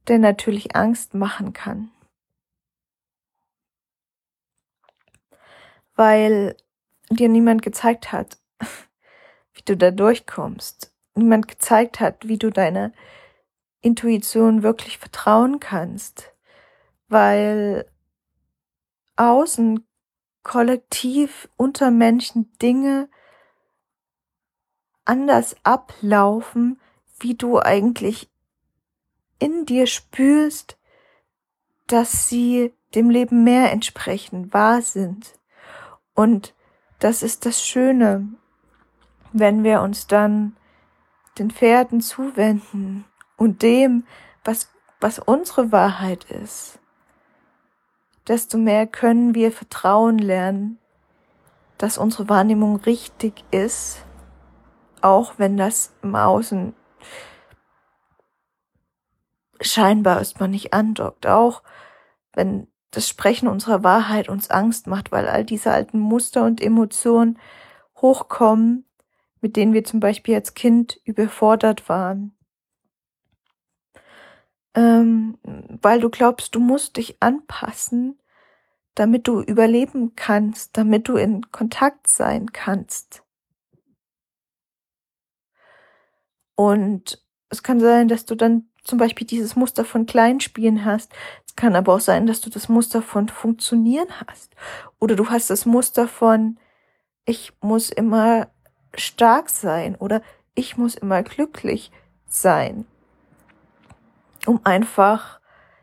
der 0.09 0.19
natürlich 0.19 0.75
Angst 0.75 1.15
machen 1.15 1.53
kann. 1.53 1.91
Weil 5.95 6.57
dir 7.11 7.29
niemand 7.29 7.63
gezeigt 7.63 8.13
hat, 8.13 8.39
wie 9.53 9.63
du 9.65 9.77
da 9.77 9.91
durchkommst. 9.91 10.93
Niemand 11.15 11.49
gezeigt 11.49 12.01
hat, 12.01 12.29
wie 12.29 12.39
du 12.39 12.51
deine 12.51 12.93
Intuition 13.81 14.63
wirklich 14.63 14.99
vertrauen 14.99 15.61
kannst, 15.61 16.33
weil 17.09 17.91
außen 19.17 19.87
kollektiv 20.43 21.49
unter 21.57 21.91
Menschen 21.91 22.53
Dinge 22.59 23.09
anders 25.05 25.57
ablaufen, 25.65 26.81
wie 27.19 27.35
du 27.35 27.59
eigentlich 27.59 28.31
in 29.39 29.67
dir 29.67 29.87
spürst, 29.87 30.79
dass 31.87 32.29
sie 32.29 32.73
dem 32.95 33.11
Leben 33.11 33.45
mehr 33.45 33.73
entsprechen, 33.73 34.53
wahr 34.53 34.83
sind. 34.83 35.39
Und 36.15 36.55
das 36.99 37.23
ist 37.23 37.47
das 37.47 37.65
Schöne, 37.65 38.29
wenn 39.33 39.63
wir 39.63 39.83
uns 39.83 40.07
dann 40.07 40.57
den 41.39 41.51
Pferden 41.51 42.01
zuwenden 42.01 43.05
und 43.37 43.63
dem, 43.63 44.05
was, 44.45 44.71
was 45.01 45.19
unsere 45.19 45.71
Wahrheit 45.71 46.25
ist, 46.25 46.79
desto 48.27 48.59
mehr 48.59 48.87
können 48.87 49.35
wir 49.35 49.53
vertrauen 49.53 50.19
lernen, 50.19 50.79
dass 51.79 51.99
unsere 51.99 52.29
Wahrnehmung 52.29 52.77
richtig 52.77 53.45
ist, 53.51 54.05
auch 55.01 55.35
wenn 55.39 55.57
das 55.57 55.93
im 56.03 56.17
Außen 56.17 56.75
scheinbar 59.61 60.21
ist 60.21 60.41
man 60.41 60.51
nicht 60.51 60.73
andockt, 60.73 61.27
auch 61.27 61.63
wenn 62.33 62.69
das 62.91 63.09
Sprechen 63.09 63.49
unserer 63.49 63.85
Wahrheit 63.85 64.29
uns 64.29 64.51
Angst 64.51 64.87
macht, 64.87 65.13
weil 65.13 65.29
all 65.29 65.45
diese 65.45 65.73
alten 65.73 65.99
Muster 65.99 66.45
und 66.45 66.61
Emotionen 66.61 67.39
hochkommen, 67.97 68.87
mit 69.41 69.57
denen 69.57 69.73
wir 69.73 69.85
zum 69.85 70.01
Beispiel 70.01 70.35
als 70.35 70.55
Kind 70.55 71.01
überfordert 71.05 71.89
waren. 71.89 72.35
Ähm, 74.75 75.39
weil 75.83 76.01
du 76.01 76.09
glaubst, 76.09 76.55
du 76.55 76.61
musst 76.61 76.97
dich 76.97 77.17
anpassen, 77.21 78.19
damit 78.95 79.29
du 79.29 79.41
überleben 79.41 80.15
kannst, 80.17 80.77
damit 80.77 81.09
du 81.09 81.17
in 81.17 81.51
Kontakt 81.53 82.09
sein 82.09 82.53
kannst. 82.53 83.23
Und 86.55 87.25
es 87.51 87.63
kann 87.63 87.81
sein, 87.81 88.09
dass 88.09 88.25
du 88.25 88.35
dann 88.35 88.69
zum 88.85 88.99
Beispiel 88.99 89.27
dieses 89.27 89.57
Muster 89.57 89.85
von 89.85 90.07
Kleinspielen 90.07 90.85
hast. 90.85 91.13
Es 91.47 91.57
kann 91.57 91.77
aber 91.77 91.95
auch 91.95 92.01
sein, 92.01 92.27
dass 92.27 92.41
du 92.41 92.51
das 92.51 92.69
Muster 92.69 93.03
von 93.03 93.29
Funktionieren 93.29 94.09
hast. 94.27 94.55
Oder 94.99 95.17
du 95.17 95.29
hast 95.29 95.51
das 95.51 95.67
Muster 95.67 96.09
von 96.09 96.59
ich 97.29 97.53
muss 97.61 97.91
immer 97.91 98.49
stark 98.95 99.51
sein 99.51 99.95
oder 99.97 100.23
ich 100.55 100.79
muss 100.79 100.95
immer 100.95 101.23
glücklich 101.23 101.93
sein, 102.27 102.87
um 104.47 104.61
einfach 104.65 105.39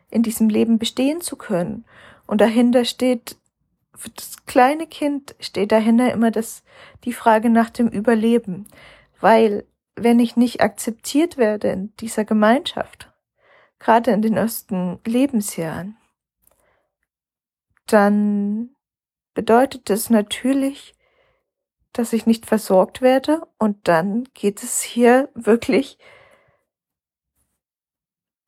in 0.09 0.23
diesem 0.23 0.49
Leben 0.49 0.79
bestehen 0.79 1.21
zu 1.21 1.35
können. 1.35 1.85
Und 2.25 2.41
dahinter 2.41 2.83
steht, 2.83 3.37
für 3.93 4.09
das 4.09 4.45
kleine 4.45 4.87
Kind 4.87 5.35
steht 5.39 5.71
dahinter 5.71 6.11
immer 6.11 6.31
das, 6.31 6.63
die 7.03 7.13
Frage 7.13 7.49
nach 7.49 7.69
dem 7.69 7.87
Überleben. 7.89 8.67
Weil 9.21 9.65
wenn 9.95 10.19
ich 10.19 10.35
nicht 10.35 10.61
akzeptiert 10.61 11.37
werde 11.37 11.69
in 11.69 11.95
dieser 11.97 12.25
Gemeinschaft, 12.25 13.11
gerade 13.79 14.11
in 14.11 14.21
den 14.21 14.37
ersten 14.37 14.99
Lebensjahren, 15.05 15.97
dann 17.87 18.75
bedeutet 19.33 19.89
das 19.89 20.09
natürlich, 20.09 20.95
dass 21.93 22.13
ich 22.13 22.25
nicht 22.25 22.45
versorgt 22.45 23.01
werde 23.01 23.47
und 23.57 23.87
dann 23.87 24.25
geht 24.33 24.63
es 24.63 24.81
hier 24.81 25.29
wirklich 25.33 25.97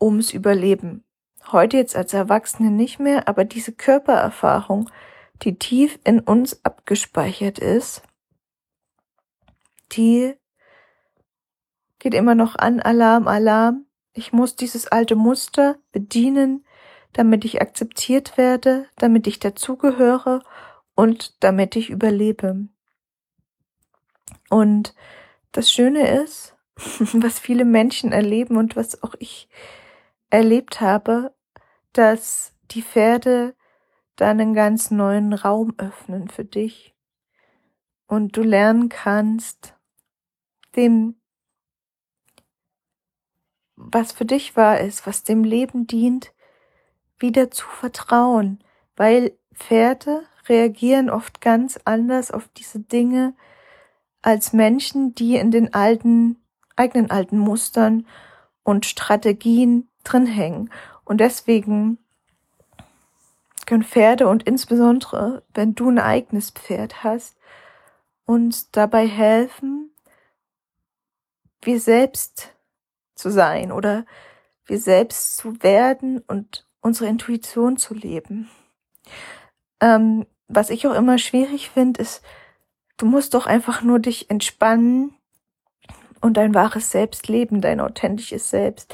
ums 0.01 0.34
Überleben. 0.34 1.06
Heute 1.51 1.77
jetzt 1.77 1.96
als 1.96 2.13
Erwachsene 2.13 2.72
nicht 2.72 3.00
mehr, 3.00 3.27
aber 3.30 3.46
diese 3.46 3.72
Körpererfahrung, 3.72 4.89
die 5.44 5.58
tief 5.58 5.98
in 6.04 6.20
uns 6.20 6.66
abgespeichert 6.66 7.58
ist, 7.60 8.01
die 9.94 10.36
geht 12.07 12.13
immer 12.13 12.35
noch 12.35 12.55
an, 12.55 12.79
Alarm, 12.79 13.27
Alarm. 13.27 13.85
Ich 14.13 14.31
muss 14.31 14.55
dieses 14.55 14.87
alte 14.87 15.17
Muster 15.17 15.75
bedienen, 15.91 16.65
damit 17.11 17.43
ich 17.43 17.61
akzeptiert 17.61 18.37
werde, 18.37 18.85
damit 18.96 19.27
ich 19.27 19.39
dazugehöre 19.39 20.41
und 20.96 21.43
damit 21.43 21.75
ich 21.75 21.89
überlebe. 21.89 22.70
Und 24.50 24.96
das 25.51 25.70
Schöne 25.70 26.22
ist, 26.24 26.55
was 26.77 27.39
viele 27.39 27.65
Menschen 27.65 28.13
erleben 28.13 28.55
und 28.55 28.77
was 28.77 29.03
auch 29.03 29.15
ich 29.20 29.50
erlebt 30.29 30.79
habe, 30.79 31.35
dass 31.91 32.53
die 32.72 32.83
Pferde 32.83 33.53
dann 34.15 34.39
einen 34.39 34.53
ganz 34.53 34.91
neuen 34.91 35.33
Raum 35.33 35.74
öffnen 35.77 36.29
für 36.29 36.46
dich 36.46 36.96
und 38.05 38.37
du 38.37 38.43
lernen 38.43 38.87
kannst, 38.87 39.75
dem 40.77 41.17
was 43.77 44.11
für 44.11 44.25
dich 44.25 44.57
wahr 44.57 44.81
ist, 44.81 45.07
was 45.07 45.24
dem 45.24 45.44
Leben 45.44 45.87
dient, 45.87 46.33
wieder 47.20 47.50
zu 47.50 47.66
vertrauen, 47.68 48.59
weil 48.96 49.31
Pferde 49.53 50.24
reagieren 50.50 51.09
oft 51.09 51.42
ganz 51.42 51.79
anders 51.85 52.31
auf 52.31 52.50
diese 52.50 52.79
Dinge 52.79 53.33
als 54.22 54.51
Menschen, 54.51 55.16
die 55.16 55.35
in 55.35 55.51
den 55.51 55.74
alten, 55.74 56.37
eigenen 56.75 57.09
alten 57.11 57.37
Mustern 57.37 58.05
und 58.63 58.85
Strategien 58.85 59.87
drin 60.03 60.25
hängen. 60.25 60.72
Und 61.05 61.22
deswegen 61.22 62.00
können 63.66 63.83
Pferde 63.83 64.27
und 64.27 64.44
insbesondere, 64.44 65.44
wenn 65.53 65.75
du 65.75 65.90
ein 65.90 66.00
eigenes 66.00 66.51
Pferd 66.51 67.03
hast, 67.03 67.37
uns 68.25 68.72
dabei 68.72 69.07
helfen, 69.07 69.92
wir 71.61 71.79
selbst 71.79 72.56
zu 73.18 73.30
sein 73.30 73.72
oder 73.72 74.06
wir 74.66 74.80
selbst 74.80 75.38
zu 75.38 75.62
werden 75.64 76.20
und 76.27 76.68
unsere 76.82 77.10
Intuition 77.10 77.77
zu 77.77 77.94
leben. 77.94 78.50
Ähm, 79.82 80.25
was 80.48 80.70
ich 80.70 80.88
auch 80.88 80.94
immer 80.94 81.18
schwierig 81.18 81.70
finde, 81.70 82.01
ist, 82.01 82.22
du 82.98 83.06
musst 83.06 83.34
doch 83.34 83.46
einfach 83.46 83.82
nur 83.82 84.00
dich 84.00 84.30
entspannen 84.30 85.14
und 86.22 86.38
dein 86.38 86.53
wahres 86.53 86.92
Selbst 86.92 87.27
leben, 87.27 87.62
dein 87.62 87.80
authentisches 87.80 88.50
Selbst. 88.50 88.94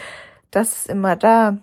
Das 0.52 0.76
ist 0.78 0.88
immer 0.90 1.16
da. 1.16 1.58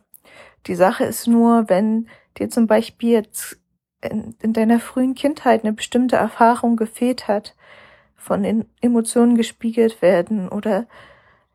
Die 0.66 0.74
Sache 0.74 1.04
ist 1.04 1.26
nur, 1.26 1.68
wenn 1.68 2.08
dir 2.38 2.50
zum 2.50 2.66
Beispiel 2.66 3.10
jetzt 3.10 3.58
in, 4.00 4.34
in 4.40 4.52
deiner 4.52 4.80
frühen 4.80 5.14
Kindheit 5.14 5.64
eine 5.64 5.72
bestimmte 5.72 6.16
Erfahrung 6.16 6.76
gefehlt 6.76 7.28
hat, 7.28 7.54
von 8.16 8.42
den 8.42 8.66
Emotionen 8.80 9.36
gespiegelt 9.36 10.02
werden 10.02 10.48
oder 10.48 10.86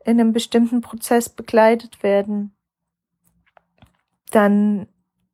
in 0.06 0.20
einem 0.20 0.32
bestimmten 0.32 0.80
Prozess 0.80 1.28
begleitet 1.28 2.02
werden, 2.02 2.56
dann 4.30 4.86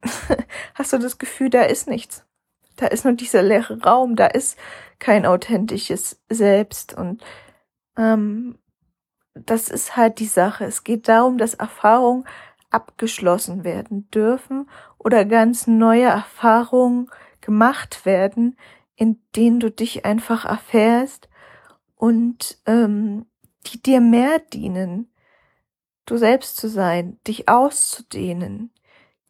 hast 0.75 0.93
du 0.93 0.99
das 0.99 1.19
Gefühl, 1.19 1.51
da 1.51 1.63
ist 1.63 1.87
nichts. 1.87 2.25
Da 2.77 2.87
ist 2.87 3.05
nur 3.05 3.13
dieser 3.13 3.43
leere 3.43 3.83
Raum, 3.83 4.17
da 4.17 4.27
ist 4.27 4.59
kein 4.99 5.27
authentisches 5.27 6.23
Selbst. 6.31 6.95
Und 6.95 7.23
ähm, 7.99 8.59
das 9.35 9.69
ist 9.69 9.97
halt 9.97 10.19
die 10.19 10.27
Sache. 10.27 10.65
Es 10.65 10.85
geht 10.85 11.07
darum, 11.07 11.37
dass 11.37 11.53
Erfahrungen 11.53 12.25
abgeschlossen 12.71 13.65
werden 13.65 14.09
dürfen 14.11 14.71
oder 14.97 15.27
ganz 15.27 15.67
neue 15.67 16.05
Erfahrungen 16.05 17.11
gemacht 17.43 18.07
werden, 18.07 18.57
in 18.97 19.21
denen 19.37 19.61
du 19.61 19.71
dich 19.71 20.07
einfach 20.07 20.47
erfährst 20.47 21.29
und 21.97 22.59
ähm, 22.65 23.27
die 23.67 23.83
dir 23.83 24.01
mehr 24.01 24.39
dienen, 24.39 25.11
du 26.07 26.17
selbst 26.17 26.57
zu 26.57 26.69
sein, 26.69 27.19
dich 27.27 27.49
auszudehnen, 27.49 28.71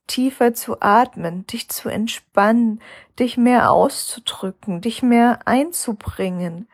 tiefer 0.06 0.54
zu 0.54 0.80
atmen, 0.80 1.46
dich 1.46 1.68
zu 1.68 1.88
entspannen, 1.88 2.80
dich 3.18 3.36
mehr 3.36 3.70
auszudrücken, 3.70 4.80
dich 4.80 5.02
mehr 5.02 5.40
einzubringen. 5.46 6.68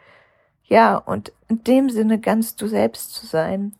Ja, 0.64 0.96
und 0.96 1.32
in 1.48 1.64
dem 1.64 1.90
Sinne 1.90 2.18
ganz 2.18 2.56
du 2.56 2.66
selbst 2.66 3.14
zu 3.14 3.26
sein. 3.26 3.74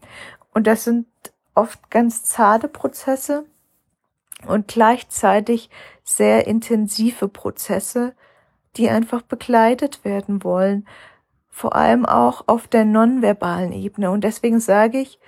Und 0.53 0.67
das 0.67 0.85
sind 0.85 1.07
oft 1.55 1.91
ganz 1.91 2.25
zarte 2.25 2.69
Prozesse 2.69 3.45
und 4.47 4.69
gleichzeitig 4.69 5.71
sehr 6.05 6.47
intensive 6.47 7.29
Prozesse, 7.29 8.15
die 8.77 8.89
einfach 8.89 9.23
begleitet 9.23 10.05
werden 10.05 10.45
wollen, 10.45 10.87
vor 11.59 11.75
allem 11.75 12.07
auch 12.07 12.45
auf 12.47 12.69
der 12.69 12.85
nonverbalen 12.85 13.73
Ebene. 13.73 14.13
Und 14.13 14.23
deswegen 14.23 14.61
sage 14.61 15.01
ich, 15.01 15.19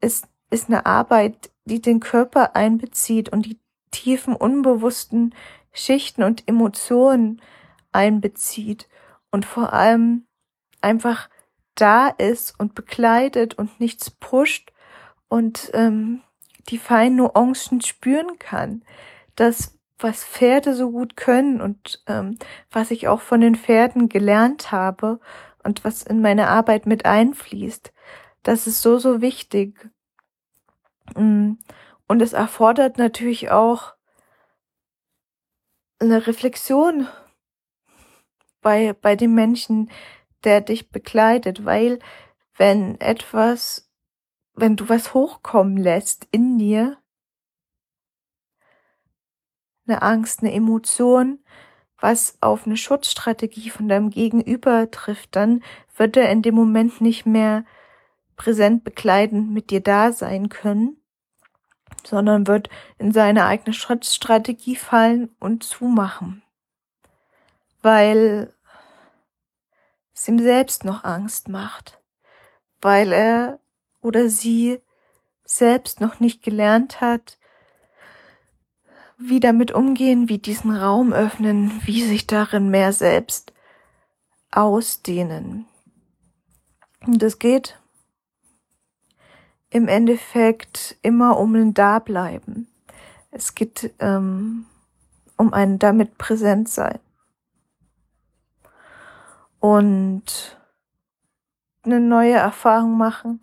es 0.00 0.22
ist 0.48 0.68
eine 0.68 0.86
Arbeit, 0.86 1.50
die 1.64 1.80
den 1.80 1.98
Körper 1.98 2.54
einbezieht 2.54 3.30
und 3.30 3.46
die 3.46 3.58
tiefen, 3.90 4.36
unbewussten 4.36 5.34
Schichten 5.72 6.22
und 6.22 6.46
Emotionen 6.46 7.42
einbezieht 7.90 8.88
und 9.32 9.44
vor 9.44 9.72
allem 9.72 10.24
einfach 10.80 11.28
da 11.74 12.08
ist 12.08 12.54
und 12.60 12.76
begleitet 12.76 13.54
und 13.54 13.80
nichts 13.80 14.10
pusht 14.10 14.72
und 15.28 15.70
ähm, 15.74 16.22
die 16.68 16.78
feinen 16.78 17.16
Nuancen 17.16 17.80
spüren 17.80 18.38
kann. 18.38 18.84
Das, 19.34 19.76
was 19.98 20.22
Pferde 20.22 20.74
so 20.74 20.92
gut 20.92 21.16
können 21.16 21.60
und 21.60 22.04
ähm, 22.06 22.38
was 22.70 22.92
ich 22.92 23.08
auch 23.08 23.20
von 23.20 23.40
den 23.40 23.56
Pferden 23.56 24.08
gelernt 24.08 24.70
habe 24.70 25.18
und 25.64 25.84
was 25.84 26.02
in 26.02 26.20
meine 26.20 26.48
Arbeit 26.48 26.86
mit 26.86 27.04
einfließt, 27.04 27.92
das 28.42 28.66
ist 28.66 28.82
so, 28.82 28.98
so 28.98 29.20
wichtig. 29.20 29.90
Mm, 31.16 31.52
und 32.08 32.22
es 32.22 32.32
erfordert 32.32 32.98
natürlich 32.98 33.50
auch 33.50 33.94
eine 35.98 36.26
Reflexion 36.26 37.08
bei, 38.60 38.92
bei 38.92 39.16
dem 39.16 39.34
Menschen, 39.34 39.90
der 40.44 40.60
dich 40.60 40.90
begleitet, 40.90 41.64
weil 41.64 42.00
wenn 42.56 43.00
etwas, 43.00 43.90
wenn 44.54 44.76
du 44.76 44.88
was 44.88 45.14
hochkommen 45.14 45.76
lässt 45.76 46.26
in 46.30 46.58
dir, 46.58 46.98
eine 49.86 50.02
Angst, 50.02 50.40
eine 50.40 50.52
Emotion, 50.52 51.44
was 52.02 52.36
auf 52.40 52.66
eine 52.66 52.76
Schutzstrategie 52.76 53.70
von 53.70 53.88
deinem 53.88 54.10
Gegenüber 54.10 54.90
trifft, 54.90 55.36
dann 55.36 55.62
wird 55.96 56.16
er 56.16 56.30
in 56.30 56.42
dem 56.42 56.56
Moment 56.56 57.00
nicht 57.00 57.26
mehr 57.26 57.64
präsent 58.34 58.82
begleitend 58.82 59.52
mit 59.52 59.70
dir 59.70 59.80
da 59.80 60.12
sein 60.12 60.48
können, 60.48 60.96
sondern 62.04 62.48
wird 62.48 62.68
in 62.98 63.12
seine 63.12 63.46
eigene 63.46 63.72
Schutzstrategie 63.72 64.74
fallen 64.74 65.30
und 65.38 65.62
zumachen, 65.62 66.42
weil 67.82 68.52
es 70.12 70.26
ihm 70.26 70.40
selbst 70.40 70.84
noch 70.84 71.04
Angst 71.04 71.48
macht, 71.48 72.00
weil 72.80 73.12
er 73.12 73.60
oder 74.00 74.28
sie 74.28 74.80
selbst 75.44 76.00
noch 76.00 76.18
nicht 76.18 76.42
gelernt 76.42 77.00
hat, 77.00 77.38
wie 79.24 79.40
damit 79.40 79.72
umgehen, 79.72 80.28
wie 80.28 80.38
diesen 80.38 80.74
Raum 80.74 81.12
öffnen, 81.12 81.80
wie 81.84 82.02
sich 82.02 82.26
darin 82.26 82.70
mehr 82.70 82.92
selbst 82.92 83.52
ausdehnen. 84.50 85.66
Und 87.06 87.22
es 87.22 87.38
geht 87.38 87.78
im 89.70 89.88
Endeffekt 89.88 90.96
immer 91.02 91.38
um 91.38 91.54
ein 91.54 91.74
Dableiben. 91.74 92.68
Es 93.30 93.54
geht 93.54 93.94
ähm, 93.98 94.66
um 95.36 95.52
ein 95.52 95.78
damit 95.78 96.18
präsent 96.18 96.68
sein. 96.68 96.98
Und 99.58 100.58
eine 101.84 102.00
neue 102.00 102.34
Erfahrung 102.34 102.96
machen. 102.96 103.40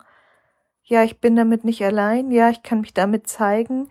Ja, 0.84 1.02
ich 1.02 1.20
bin 1.20 1.36
damit 1.36 1.64
nicht 1.64 1.84
allein. 1.84 2.30
Ja, 2.30 2.50
ich 2.50 2.62
kann 2.62 2.80
mich 2.80 2.94
damit 2.94 3.26
zeigen. 3.26 3.88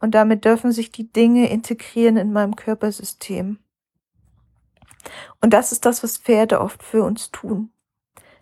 Und 0.00 0.12
damit 0.14 0.44
dürfen 0.44 0.72
sich 0.72 0.90
die 0.90 1.12
Dinge 1.12 1.50
integrieren 1.50 2.16
in 2.16 2.32
meinem 2.32 2.56
Körpersystem. 2.56 3.58
Und 5.40 5.52
das 5.52 5.72
ist 5.72 5.84
das, 5.84 6.02
was 6.02 6.18
Pferde 6.18 6.60
oft 6.60 6.82
für 6.82 7.04
uns 7.04 7.30
tun. 7.30 7.70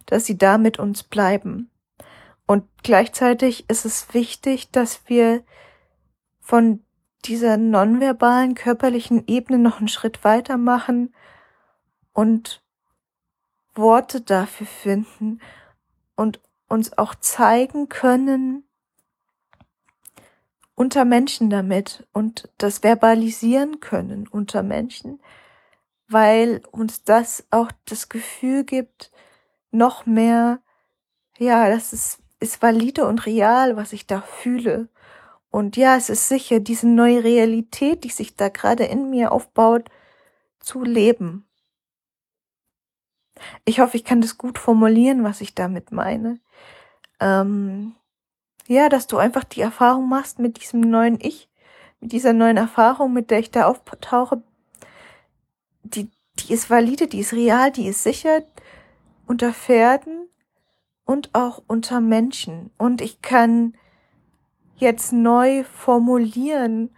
Dass 0.07 0.25
sie 0.25 0.39
da 0.39 0.57
mit 0.57 0.79
uns 0.79 1.03
bleiben. 1.03 1.71
Und 2.47 2.65
gleichzeitig 2.83 3.69
ist 3.69 3.85
es 3.85 4.15
wichtig, 4.15 4.71
dass 4.71 5.09
wir 5.09 5.43
von 6.41 6.83
dieser 7.25 7.57
nonverbalen 7.57 8.55
körperlichen 8.55 9.27
Ebene 9.27 9.59
noch 9.59 9.79
einen 9.79 9.89
Schritt 9.89 10.25
weiter 10.25 10.57
machen 10.57 11.15
und 12.13 12.63
Worte 13.75 14.21
dafür 14.21 14.67
finden 14.67 15.41
und 16.17 16.41
uns 16.69 16.97
auch 16.97 17.15
zeigen 17.17 17.89
können 17.89 18.68
unter 20.79 21.05
Menschen 21.05 21.51
damit 21.51 22.07
und 22.13 22.49
das 22.59 22.79
verbalisieren 22.79 23.81
können 23.81 24.29
unter 24.29 24.63
Menschen, 24.63 25.21
weil 26.09 26.63
uns 26.71 27.05
das 27.05 27.47
auch 27.51 27.73
das 27.87 28.09
Gefühl 28.09 28.65
gibt, 28.65 29.11
noch 29.71 30.07
mehr, 30.07 30.61
ja, 31.39 31.69
das 31.69 31.93
ist 31.93 32.23
ist 32.41 32.63
valide 32.63 33.07
und 33.07 33.27
real, 33.27 33.77
was 33.77 33.93
ich 33.93 34.07
da 34.07 34.21
fühle. 34.21 34.89
Und 35.51 35.77
ja, 35.77 35.97
es 35.97 36.09
ist 36.11 36.29
sicher, 36.29 36.61
diese 36.61 36.87
neue 36.89 37.25
Realität, 37.25 38.05
die 38.05 38.11
sich 38.11 38.37
da 38.37 38.49
gerade 38.49 38.85
in 38.85 39.11
mir 39.11 39.33
aufbaut, 39.33 39.89
zu 40.61 40.85
leben. 40.85 41.49
Ich 43.65 43.81
hoffe, 43.81 43.97
ich 43.97 44.05
kann 44.05 44.21
das 44.21 44.37
gut 44.39 44.59
formulieren, 44.59 45.25
was 45.25 45.41
ich 45.41 45.55
damit 45.55 45.93
meine. 45.93 46.41
Ähm, 47.21 47.95
ja, 48.69 48.89
dass 48.89 49.07
du 49.07 49.17
einfach 49.17 49.45
die 49.45 49.63
Erfahrung 49.63 50.09
machst 50.09 50.39
mit 50.39 50.61
diesem 50.61 50.81
neuen 50.81 51.19
Ich, 51.21 51.49
mit 52.01 52.13
dieser 52.13 52.35
neuen 52.35 52.59
Erfahrung, 52.59 53.13
mit 53.13 53.31
der 53.31 53.41
ich 53.41 53.51
da 53.51 53.67
auftauche. 53.67 54.43
Die, 55.83 56.11
die 56.39 56.53
ist 56.53 56.69
valide, 56.69 57.09
die 57.09 57.21
ist 57.21 57.33
real, 57.33 57.73
die 57.73 57.89
ist 57.89 58.03
sicher 58.03 58.43
unter 59.27 59.53
Pferden 59.55 60.29
und 61.07 61.35
auch 61.35 61.63
unter 61.67 62.01
Menschen. 62.01 62.71
Und 62.77 63.01
ich 63.01 63.23
kann 63.23 63.75
jetzt 64.77 65.13
neu 65.15 65.65
formulieren 65.65 66.91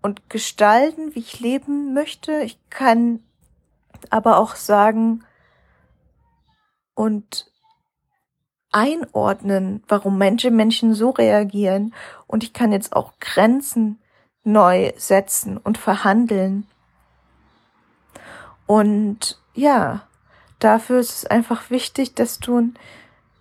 und 0.00 0.30
gestalten, 0.30 1.14
wie 1.14 1.20
ich 1.20 1.40
leben 1.40 1.92
möchte. 1.92 2.40
Ich 2.40 2.58
kann 2.70 3.22
aber 4.08 4.38
auch 4.38 4.56
sagen 4.56 5.24
und 6.94 7.52
einordnen, 8.76 9.82
warum 9.88 10.18
Menschen 10.18 10.54
Menschen 10.54 10.92
so 10.92 11.08
reagieren. 11.08 11.94
Und 12.26 12.44
ich 12.44 12.52
kann 12.52 12.72
jetzt 12.72 12.92
auch 12.94 13.14
Grenzen 13.20 13.98
neu 14.44 14.92
setzen 14.96 15.56
und 15.56 15.78
verhandeln. 15.78 16.66
Und 18.66 19.40
ja, 19.54 20.06
dafür 20.58 20.98
ist 20.98 21.10
es 21.10 21.26
einfach 21.26 21.70
wichtig, 21.70 22.14
dass 22.14 22.38
du 22.38 22.74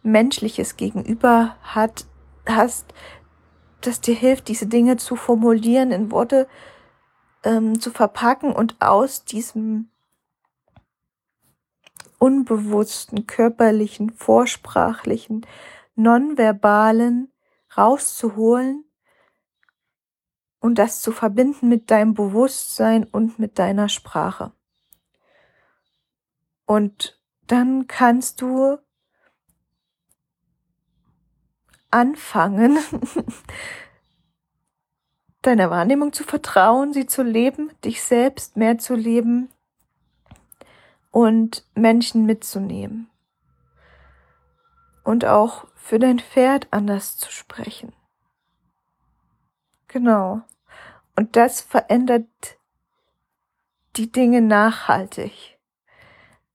menschliches 0.03 0.77
Gegenüber 0.77 1.57
hat, 1.61 2.05
hast, 2.47 2.93
das 3.81 3.99
dir 3.99 4.15
hilft, 4.15 4.47
diese 4.47 4.67
Dinge 4.67 4.95
zu 4.95 5.17
formulieren, 5.17 5.91
in 5.91 6.11
Worte 6.11 6.47
ähm, 7.43 7.81
zu 7.81 7.91
verpacken 7.91 8.53
und 8.53 8.77
aus 8.79 9.25
diesem 9.25 9.89
unbewussten, 12.19 13.27
körperlichen, 13.27 14.11
vorsprachlichen, 14.11 15.45
nonverbalen 15.95 17.31
rauszuholen 17.77 18.85
und 20.59 20.75
das 20.75 21.01
zu 21.01 21.11
verbinden 21.11 21.67
mit 21.67 21.91
deinem 21.91 22.13
Bewusstsein 22.13 23.03
und 23.03 23.39
mit 23.39 23.59
deiner 23.59 23.89
Sprache. 23.89 24.51
Und 26.65 27.19
dann 27.47 27.87
kannst 27.87 28.41
du 28.41 28.77
anfangen, 31.91 32.77
deiner 35.43 35.69
Wahrnehmung 35.69 36.11
zu 36.11 36.23
vertrauen, 36.23 36.91
sie 36.91 37.05
zu 37.05 37.21
leben, 37.21 37.69
dich 37.83 38.01
selbst 38.01 38.57
mehr 38.57 38.79
zu 38.79 38.95
leben 38.95 39.49
und 41.15 41.63
Menschen 41.75 42.25
mitzunehmen. 42.25 43.09
Und 45.05 45.23
auch 45.23 45.65
für 45.73 45.97
dein 45.97 46.19
Pferd 46.19 46.67
anders 46.71 47.15
zu 47.15 47.31
sprechen. 47.31 47.93
Genau. 49.87 50.41
Und 51.15 51.37
das 51.37 51.61
verändert 51.61 52.27
die 53.95 54.11
Dinge 54.11 54.41
nachhaltig. 54.41 55.57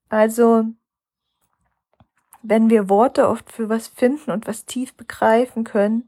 Also 0.09 0.65
wenn 2.43 2.69
wir 2.69 2.87
Worte 2.87 3.29
oft 3.29 3.51
für 3.51 3.67
was 3.67 3.87
finden 3.87 4.29
und 4.29 4.45
was 4.45 4.67
tief 4.67 4.93
begreifen 4.93 5.63
können 5.63 6.07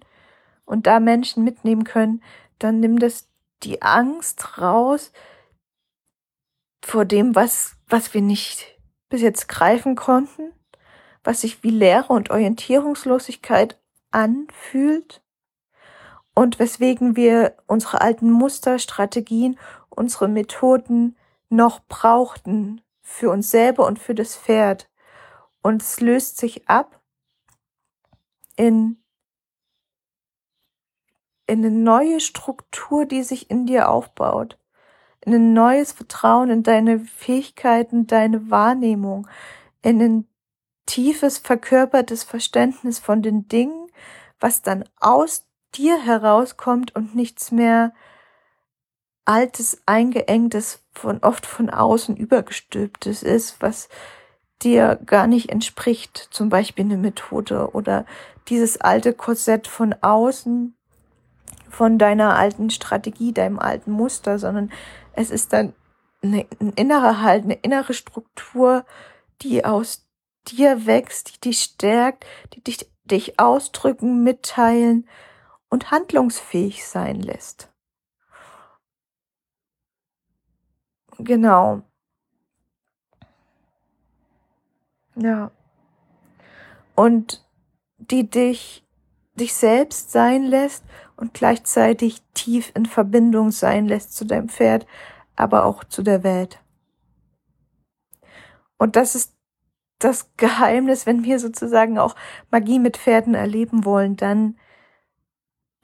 und 0.64 0.86
da 0.86 1.00
Menschen 1.00 1.44
mitnehmen 1.44 1.86
können, 1.86 2.22
dann 2.60 2.80
nimmt 2.80 3.02
das 3.02 3.28
die 3.64 3.82
Angst 3.82 4.60
raus 4.60 5.12
vor 6.86 7.06
dem, 7.06 7.34
was, 7.34 7.78
was 7.88 8.14
wir 8.14 8.22
nicht 8.22 8.78
bis 9.10 9.22
jetzt 9.22 9.48
greifen 9.48 9.96
konnten, 9.96 10.52
was 11.24 11.42
sich 11.42 11.64
wie 11.64 11.70
Leere 11.70 12.12
und 12.12 12.30
Orientierungslosigkeit 12.30 13.80
anfühlt 14.12 15.22
und 16.36 16.60
weswegen 16.60 17.16
wir 17.16 17.56
unsere 17.68 18.02
alten 18.02 18.32
Muster, 18.32 18.80
Strategien, 18.80 19.58
unsere 19.90 20.28
Methoden 20.28 21.16
noch 21.50 21.80
brauchten 21.88 22.82
für 23.02 23.30
uns 23.30 23.52
selber 23.52 23.86
und 23.86 24.00
für 24.00 24.16
das 24.16 24.36
Pferd. 24.36 24.90
Und 25.62 25.82
es 25.82 26.02
löst 26.02 26.38
sich 26.38 26.68
ab 26.68 27.02
in, 28.56 29.02
in 31.48 31.60
eine 31.60 31.72
neue 31.72 32.20
Struktur, 32.20 33.06
die 33.06 33.24
sich 33.24 33.50
in 33.50 33.66
dir 33.66 33.90
aufbaut, 33.90 34.58
ein 35.26 35.54
neues 35.54 35.92
Vertrauen 35.92 36.50
in 36.50 36.64
deine 36.64 37.00
Fähigkeiten, 37.00 38.08
deine 38.08 38.50
Wahrnehmung, 38.50 39.28
in 39.82 40.02
ein 40.02 40.28
tiefes, 40.86 41.38
verkörpertes 41.38 42.24
Verständnis 42.24 43.00
von 43.00 43.22
den 43.22 43.48
Dingen, 43.48 43.88
was 44.40 44.62
dann 44.62 44.84
aus 45.00 45.46
dir 45.76 46.02
herauskommt 46.02 46.96
und 46.96 47.16
nichts 47.16 47.52
mehr 47.52 47.94
altes, 49.26 49.82
eingeengtes, 49.86 50.84
von 50.92 51.20
oft 51.20 51.46
von 51.46 51.70
außen 51.70 52.16
übergestülptes 52.18 53.24
ist, 53.24 53.62
was 53.62 53.90
dir 54.62 55.00
gar 55.06 55.28
nicht 55.28 55.50
entspricht, 55.50 56.28
zum 56.32 56.50
Beispiel 56.50 56.86
eine 56.86 56.98
Methode 56.98 57.72
oder 57.74 58.06
dieses 58.50 58.80
alte 58.80 59.14
Korsett 59.14 59.68
von 59.68 59.96
außen, 60.02 60.76
von 61.74 61.98
deiner 61.98 62.36
alten 62.36 62.70
Strategie, 62.70 63.34
deinem 63.34 63.58
alten 63.58 63.92
Muster, 63.92 64.38
sondern 64.38 64.72
es 65.14 65.32
ist 65.32 65.54
dann 65.54 65.74
eine, 66.22 66.46
ein 66.62 66.72
innerer 66.74 67.22
Halt, 67.22 67.44
eine 67.44 67.56
innere 67.56 67.94
Struktur, 67.94 68.86
die 69.42 69.66
aus 69.66 70.08
dir 70.48 70.86
wächst, 70.86 71.36
die 71.36 71.42
dich 71.42 71.62
stärkt, 71.62 72.26
die 72.54 72.64
dich, 72.64 72.90
dich 73.06 73.40
ausdrücken, 73.40 74.24
mitteilen 74.24 75.10
und 75.70 75.90
handlungsfähig 75.90 76.86
sein 76.86 77.20
lässt. 77.20 77.72
Genau. 81.18 81.82
Ja. 85.16 85.52
Und 86.96 87.44
die 87.98 88.30
dich, 88.30 88.86
dich 89.36 89.56
selbst 89.56 90.12
sein 90.12 90.44
lässt 90.44 90.84
und 91.18 91.34
gleichzeitig 91.34 92.22
tief 92.34 92.72
in 92.76 92.86
Verbindung 92.86 93.52
sein 93.52 93.86
lässt 93.86 94.16
zu 94.16 94.26
deinem 94.26 94.50
Pferd, 94.50 94.86
aber 95.36 95.66
auch 95.66 95.84
zu 95.84 96.04
der 96.04 96.24
Welt. 96.24 96.60
Und 98.78 98.96
das 98.96 99.16
ist 99.16 99.34
das 100.00 100.36
Geheimnis, 100.38 101.06
wenn 101.06 101.24
wir 101.24 101.40
sozusagen 101.40 101.98
auch 101.98 102.16
Magie 102.52 102.80
mit 102.80 102.98
Pferden 102.98 103.36
erleben 103.36 103.86
wollen, 103.86 104.18
dann 104.18 104.58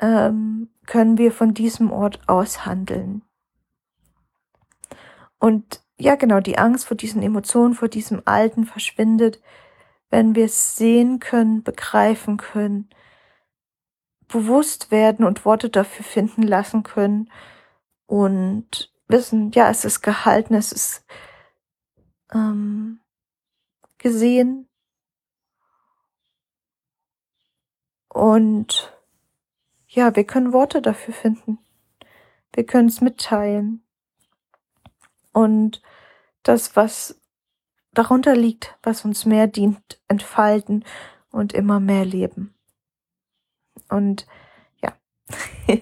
ähm, 0.02 0.70
können 0.86 1.18
wir 1.18 1.32
von 1.32 1.54
diesem 1.54 1.92
Ort 1.92 2.20
aus 2.28 2.66
handeln. 2.66 3.24
Und 5.40 5.82
ja, 5.98 6.16
genau, 6.16 6.40
die 6.40 6.58
Angst 6.58 6.88
vor 6.88 6.98
diesen 6.98 7.22
Emotionen, 7.22 7.74
vor 7.74 7.88
diesem 7.88 8.22
Alten 8.26 8.66
verschwindet, 8.66 9.42
wenn 10.10 10.36
wir 10.36 10.46
es 10.46 10.76
sehen 10.76 11.20
können, 11.20 11.64
begreifen 11.64 12.38
können, 12.38 12.90
bewusst 14.30 14.92
werden 14.92 15.26
und 15.26 15.44
Worte 15.44 15.70
dafür 15.70 16.06
finden 16.06 16.44
lassen 16.44 16.84
können 16.84 17.30
und 18.06 18.94
wissen, 19.08 19.52
ja, 19.52 19.70
es 19.70 19.84
ist 19.84 20.02
gehalten, 20.02 20.54
es 20.54 20.72
ist 20.72 21.06
ähm, 22.34 23.02
gesehen 23.98 24.70
und 28.08 28.94
ja, 29.88 30.16
wir 30.16 30.24
können 30.24 30.54
Worte 30.54 30.82
dafür 30.82 31.14
finden. 31.14 31.58
Wir 32.54 32.66
können 32.66 32.90
es 32.90 33.02
mitteilen. 33.02 33.84
Und 35.32 35.82
das, 36.44 36.76
was 36.76 37.20
darunter 37.94 38.36
liegt, 38.36 38.78
was 38.84 39.06
uns 39.06 39.26
mehr 39.26 39.48
dient, 39.48 40.00
entfalten 40.08 40.86
und 41.32 41.54
immer 41.54 41.80
mehr 41.80 42.06
leben. 42.06 42.54
Und 43.90 44.28
ja, 44.82 44.94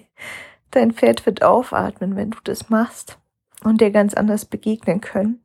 dein 0.71 0.93
Pferd 0.93 1.25
wird 1.25 1.43
aufatmen, 1.43 2.15
wenn 2.15 2.31
du 2.31 2.39
das 2.43 2.69
machst 2.69 3.17
und 3.63 3.81
dir 3.81 3.91
ganz 3.91 4.13
anders 4.13 4.45
begegnen 4.45 5.01
können. 5.01 5.43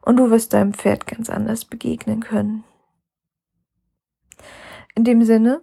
Und 0.00 0.16
du 0.16 0.30
wirst 0.30 0.52
deinem 0.52 0.74
Pferd 0.74 1.06
ganz 1.06 1.30
anders 1.30 1.64
begegnen 1.64 2.20
können. 2.20 2.64
In 4.94 5.04
dem 5.04 5.22
Sinne 5.24 5.62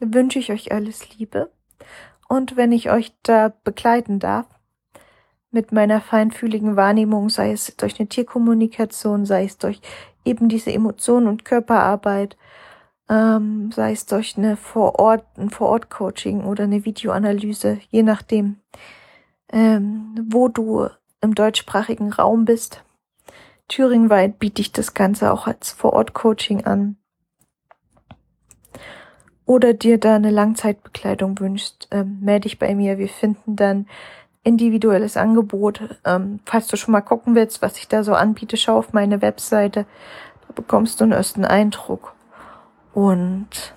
wünsche 0.00 0.38
ich 0.38 0.50
euch 0.52 0.72
alles 0.72 1.16
Liebe. 1.16 1.52
Und 2.28 2.56
wenn 2.56 2.72
ich 2.72 2.90
euch 2.90 3.14
da 3.22 3.52
begleiten 3.64 4.18
darf, 4.18 4.46
mit 5.50 5.72
meiner 5.72 6.00
feinfühligen 6.00 6.76
Wahrnehmung, 6.76 7.30
sei 7.30 7.52
es 7.52 7.74
durch 7.76 7.98
eine 7.98 8.08
Tierkommunikation, 8.08 9.24
sei 9.24 9.44
es 9.44 9.58
durch 9.58 9.80
eben 10.24 10.48
diese 10.48 10.72
Emotionen 10.72 11.28
und 11.28 11.44
Körperarbeit, 11.44 12.36
ähm, 13.08 13.70
sei 13.72 13.92
es 13.92 14.06
durch 14.06 14.36
eine 14.36 14.56
Vorort, 14.56 15.24
ein 15.38 15.50
Vorort-Coaching 15.50 16.44
oder 16.44 16.64
eine 16.64 16.84
Videoanalyse, 16.84 17.78
je 17.90 18.02
nachdem, 18.02 18.56
ähm, 19.52 20.14
wo 20.28 20.48
du 20.48 20.88
im 21.20 21.34
deutschsprachigen 21.34 22.12
Raum 22.12 22.44
bist. 22.44 22.82
Thüringweit 23.68 24.38
biete 24.38 24.62
ich 24.62 24.72
das 24.72 24.94
Ganze 24.94 25.32
auch 25.32 25.46
als 25.46 25.70
Vorort-Coaching 25.72 26.64
an. 26.64 26.96
Oder 29.44 29.74
dir 29.74 29.98
da 29.98 30.16
eine 30.16 30.30
Langzeitbekleidung 30.30 31.38
wünschst, 31.38 31.88
ähm, 31.92 32.18
melde 32.20 32.42
dich 32.42 32.58
bei 32.58 32.74
mir. 32.74 32.98
Wir 32.98 33.08
finden 33.08 33.54
dann 33.54 33.86
individuelles 34.42 35.16
Angebot. 35.16 35.80
Ähm, 36.04 36.40
falls 36.44 36.66
du 36.66 36.76
schon 36.76 36.92
mal 36.92 37.00
gucken 37.00 37.36
willst, 37.36 37.62
was 37.62 37.76
ich 37.78 37.86
da 37.86 38.02
so 38.02 38.14
anbiete, 38.14 38.56
schau 38.56 38.78
auf 38.78 38.92
meine 38.92 39.22
Webseite. 39.22 39.86
Da 40.46 40.52
bekommst 40.54 41.00
du 41.00 41.04
einen 41.04 41.12
ersten 41.12 41.44
Eindruck. 41.44 42.15
Und 42.96 43.74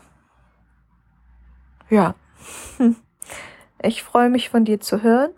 ja, 1.89 2.15
ich 3.84 4.01
freue 4.01 4.29
mich 4.29 4.47
von 4.47 4.63
dir 4.63 4.79
zu 4.79 5.03
hören. 5.03 5.32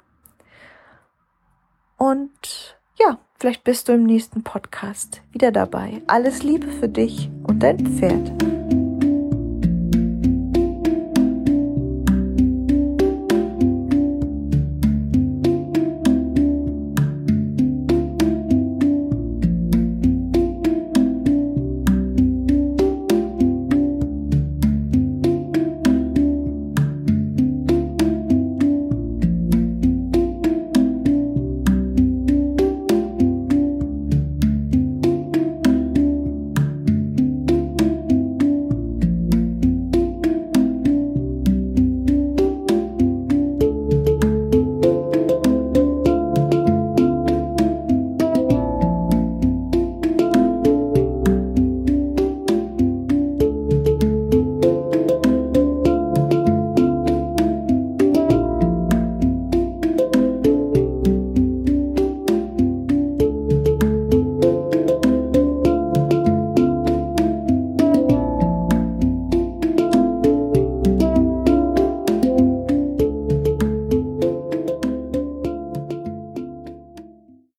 Und 1.97 2.77
ja, 2.99 3.17
vielleicht 3.39 3.63
bist 3.63 3.89
du 3.89 3.93
im 3.93 4.03
nächsten 4.03 4.43
Podcast 4.43 5.23
wieder 5.31 5.51
dabei. 5.51 6.03
Alles 6.05 6.43
Liebe 6.43 6.67
für 6.67 6.89
dich 6.89 7.31
und 7.47 7.63
dein 7.63 7.79
Pferd. 7.97 8.60